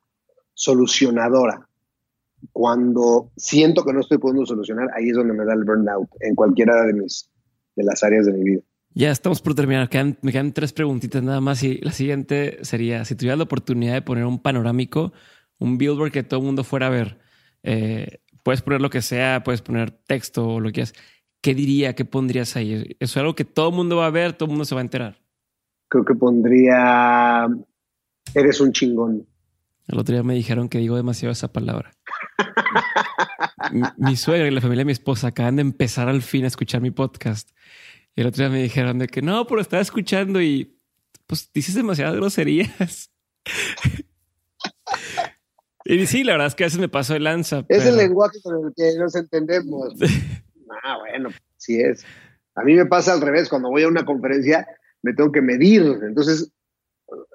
[0.55, 1.69] solucionadora.
[2.53, 6.35] Cuando siento que no estoy pudiendo solucionar, ahí es donde me da el burnout, en
[6.35, 7.31] cualquiera de, mis,
[7.77, 8.63] de las áreas de mi vida.
[8.93, 9.89] Ya estamos por terminar.
[10.23, 11.63] me quedan tres preguntitas nada más.
[11.63, 15.13] Y la siguiente sería: si tuvieras la oportunidad de poner un panorámico,
[15.59, 17.19] un billboard que todo el mundo fuera a ver,
[17.63, 20.95] eh, puedes poner lo que sea, puedes poner texto o lo que quieras.
[21.41, 21.95] ¿Qué diría?
[21.95, 22.97] ¿Qué pondrías ahí?
[23.01, 24.81] ¿Eso es algo que todo el mundo va a ver, todo el mundo se va
[24.81, 25.21] a enterar?
[25.89, 27.49] Creo que pondría,
[28.35, 29.27] eres un chingón.
[29.89, 31.91] El otro día me dijeron que digo demasiado esa palabra.
[33.97, 36.81] mi, suegra y la familia de mi esposa acaban de empezar al fin a escuchar
[36.81, 37.51] mi podcast.
[38.15, 40.79] Y el otro día me dijeron de que no, pero estaba escuchando y
[41.27, 43.11] pues dices demasiadas groserías.
[45.85, 47.65] y sí, la verdad es que a veces me paso de lanza.
[47.69, 49.95] Es el lenguaje con el que nos entendemos.
[50.83, 52.05] Ah, bueno, sí es.
[52.55, 54.67] A mí me pasa al revés, cuando voy a una conferencia
[55.03, 56.53] me tengo que medir, entonces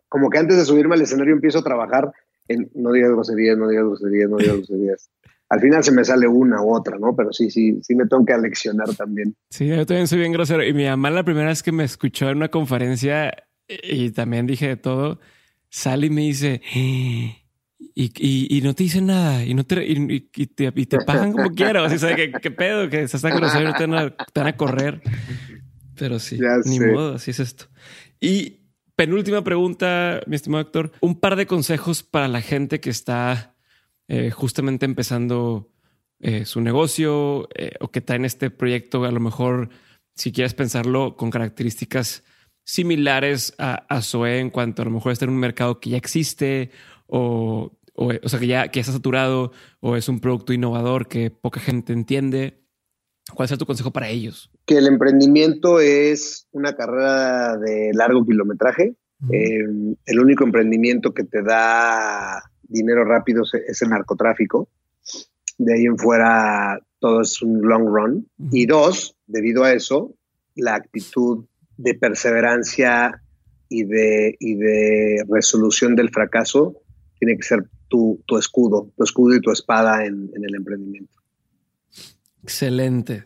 [0.07, 2.11] como que antes de subirme al escenario empiezo a trabajar
[2.47, 5.09] en no digas groserías, no digas groserías, no digas groserías.
[5.49, 7.15] Al final se me sale una u otra, ¿no?
[7.15, 9.35] Pero sí, sí, sí me tengo que aleccionar también.
[9.49, 10.63] Sí, yo también soy bien grosero.
[10.63, 13.31] Y mi mamá la primera vez que me escuchó en una conferencia
[13.67, 15.19] y también dije de todo,
[15.69, 16.61] sale y me dice,
[17.97, 21.49] y, y, no te dicen nada y no te, y, te, y te pagan como
[21.55, 21.93] quieras.
[21.93, 22.89] O sea, ¿qué, ¿qué, pedo?
[22.89, 25.01] Que estás tan grosero te van, a, te van a correr.
[25.95, 27.67] Pero sí, ni modo, así es esto.
[28.19, 28.65] Y
[28.97, 30.91] penúltima pregunta, mi estimado actor.
[30.99, 33.55] Un par de consejos para la gente que está
[34.09, 35.71] eh, justamente empezando
[36.19, 39.69] eh, su negocio eh, o que está en este proyecto, a lo mejor,
[40.15, 42.25] si quieres pensarlo, con características
[42.65, 45.97] similares a, a Zoe en cuanto a lo mejor está en un mercado que ya
[45.97, 46.71] existe
[47.07, 51.31] o, o, o sea, que ya, que está saturado o es un producto innovador que
[51.31, 52.61] poca gente entiende.
[53.33, 54.51] ¿Cuál es tu consejo para ellos?
[54.65, 58.95] Que el emprendimiento es una carrera de largo kilometraje.
[59.31, 59.63] Eh,
[60.05, 64.69] el único emprendimiento que te da dinero rápido es el narcotráfico.
[65.57, 68.27] De ahí en fuera todo es un long run.
[68.51, 70.13] Y dos, debido a eso,
[70.55, 71.45] la actitud
[71.77, 73.21] de perseverancia
[73.69, 76.75] y de, y de resolución del fracaso
[77.19, 77.65] tiene que ser
[78.25, 81.13] tu, escudo, tu escudo y tu espada en, el emprendimiento.
[82.43, 83.25] Excelente.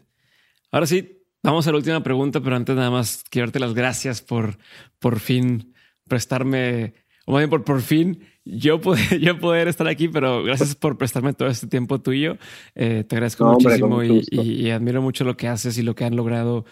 [0.71, 4.21] Ahora sí, vamos a la última pregunta, pero antes nada más quiero darte las gracias
[4.21, 4.57] por
[4.99, 5.73] por fin
[6.07, 6.93] prestarme
[7.25, 10.97] o más bien por, por fin yo poder, yo poder estar aquí, pero gracias por
[10.97, 12.37] prestarme todo este tiempo tuyo.
[12.75, 16.65] Eh, te agradezco muchísimo y, admiro mucho lo que haces y lo que han logrado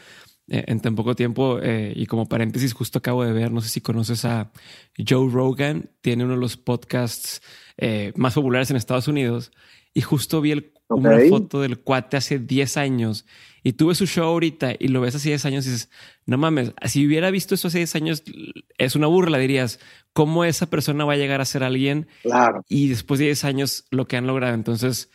[0.48, 1.60] en tan poco tiempo.
[1.62, 4.52] Eh, y como paréntesis, justo acabo de ver, no sé si conoces a
[4.98, 7.42] Joe Rogan, tiene uno de los podcasts
[8.16, 9.52] más populares en Estados Unidos.
[9.94, 13.26] Y justo vi el, una foto del cuate hace 10 años
[13.64, 15.90] y tuve su show ahorita y lo ves hace 10 años y dices,
[16.26, 18.24] no mames, si hubiera visto eso hace 10 años,
[18.78, 19.80] es una burla, dirías,
[20.14, 22.08] ¿cómo esa persona va a llegar a ser alguien?
[22.22, 22.64] Claro.
[22.70, 24.54] Y después de 10 años lo que han logrado.
[24.54, 25.10] Entonces,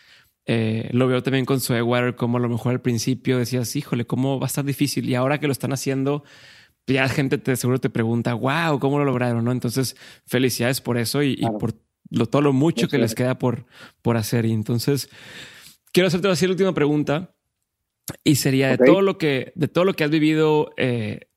[0.46, 4.40] eh, lo veo también con Sweatwater, como a lo mejor al principio decías, híjole, cómo
[4.40, 5.08] va a estar difícil.
[5.08, 6.24] Y ahora que lo están haciendo,
[6.86, 9.44] ya gente te seguro te pregunta, wow, ¿cómo lo lograron?
[9.44, 9.52] ¿no?
[9.52, 11.74] Entonces, felicidades por eso y, por
[12.10, 13.66] lo, todo lo mucho que les queda por,
[14.02, 14.44] por hacer.
[14.46, 15.08] Y entonces,
[15.92, 17.34] quiero hacerte así la última pregunta.
[18.24, 21.28] Y sería de todo lo que, de todo lo que has vivido, eh,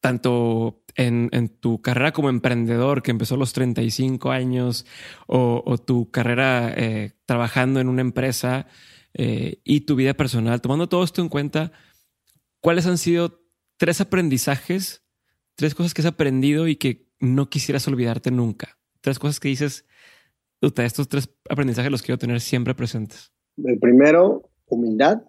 [0.00, 4.84] tanto en, tu carrera como emprendedor, que empezó a los 35 años,
[5.26, 8.66] o, tu carrera eh, trabajando en una empresa
[9.14, 11.72] eh, y tu vida personal, tomando todo esto en cuenta,
[12.60, 13.40] ¿cuáles han sido
[13.76, 15.04] tres aprendizajes,
[15.54, 18.78] tres cosas que has aprendido y que no quisieras olvidarte nunca?
[19.00, 19.86] Tres cosas que dices,
[20.60, 23.32] estos tres aprendizajes los quiero tener siempre presentes.
[23.56, 25.22] El primero, humildad.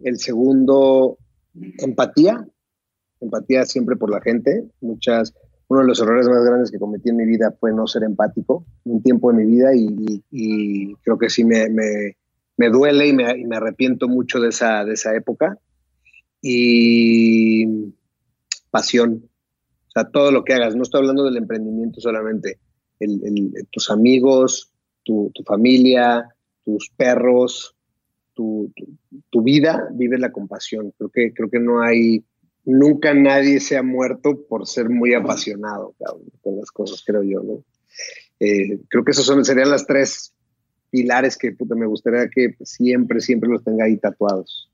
[0.00, 1.18] El segundo,
[1.78, 2.46] empatía.
[3.20, 4.64] Empatía siempre por la gente.
[4.80, 5.34] Muchas,
[5.68, 8.64] uno de los errores más grandes que cometí en mi vida fue no ser empático
[8.84, 13.56] un tiempo de mi vida y, creo que sí me, me, duele y me, me,
[13.56, 15.58] arrepiento mucho de esa, de esa época.
[16.42, 17.92] Y
[18.70, 19.22] pasión.
[19.88, 20.76] O sea, todo lo que hagas.
[20.76, 22.58] No estoy hablando del emprendimiento solamente.
[23.70, 24.70] tus amigos,
[25.02, 26.28] tu, tu familia,
[26.64, 27.74] tus perros,
[28.34, 28.70] tu,
[29.30, 30.92] tu, vida, vive la compasión.
[30.98, 32.22] Creo que, creo que no hay,
[32.66, 35.94] nunca nadie se ha muerto por ser muy apasionado
[36.42, 37.64] con las cosas, creo yo, ¿no?
[38.40, 40.34] Eh, creo que esos son, serían las tres
[40.90, 44.70] pilares que me gustaría que siempre, siempre los tenga ahí tatuados.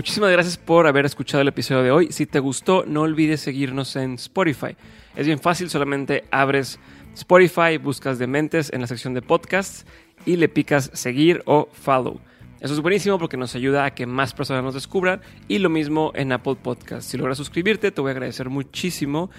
[0.00, 2.08] Muchísimas gracias por haber escuchado el episodio de hoy.
[2.10, 4.74] Si te gustó, no olvides seguirnos en Spotify.
[5.14, 6.78] Es bien fácil, solamente abres
[7.14, 9.84] Spotify, buscas Dementes en la sección de podcasts
[10.24, 12.18] y le picas seguir o follow.
[12.60, 16.12] Eso es buenísimo porque nos ayuda a que más personas nos descubran y lo mismo
[16.14, 17.10] en Apple Podcasts.
[17.10, 19.30] Si logras suscribirte, te voy a agradecer muchísimo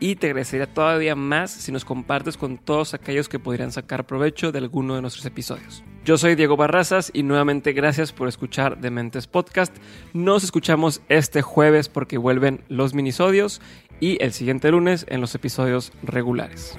[0.00, 4.50] y te agradecería todavía más si nos compartes con todos aquellos que podrían sacar provecho
[4.50, 5.84] de alguno de nuestros episodios.
[6.06, 9.76] Yo soy Diego Barrazas y nuevamente gracias por escuchar Dementes Podcast.
[10.14, 13.60] Nos escuchamos este jueves porque vuelven los minisodios
[14.00, 16.78] y el siguiente lunes en los episodios regulares.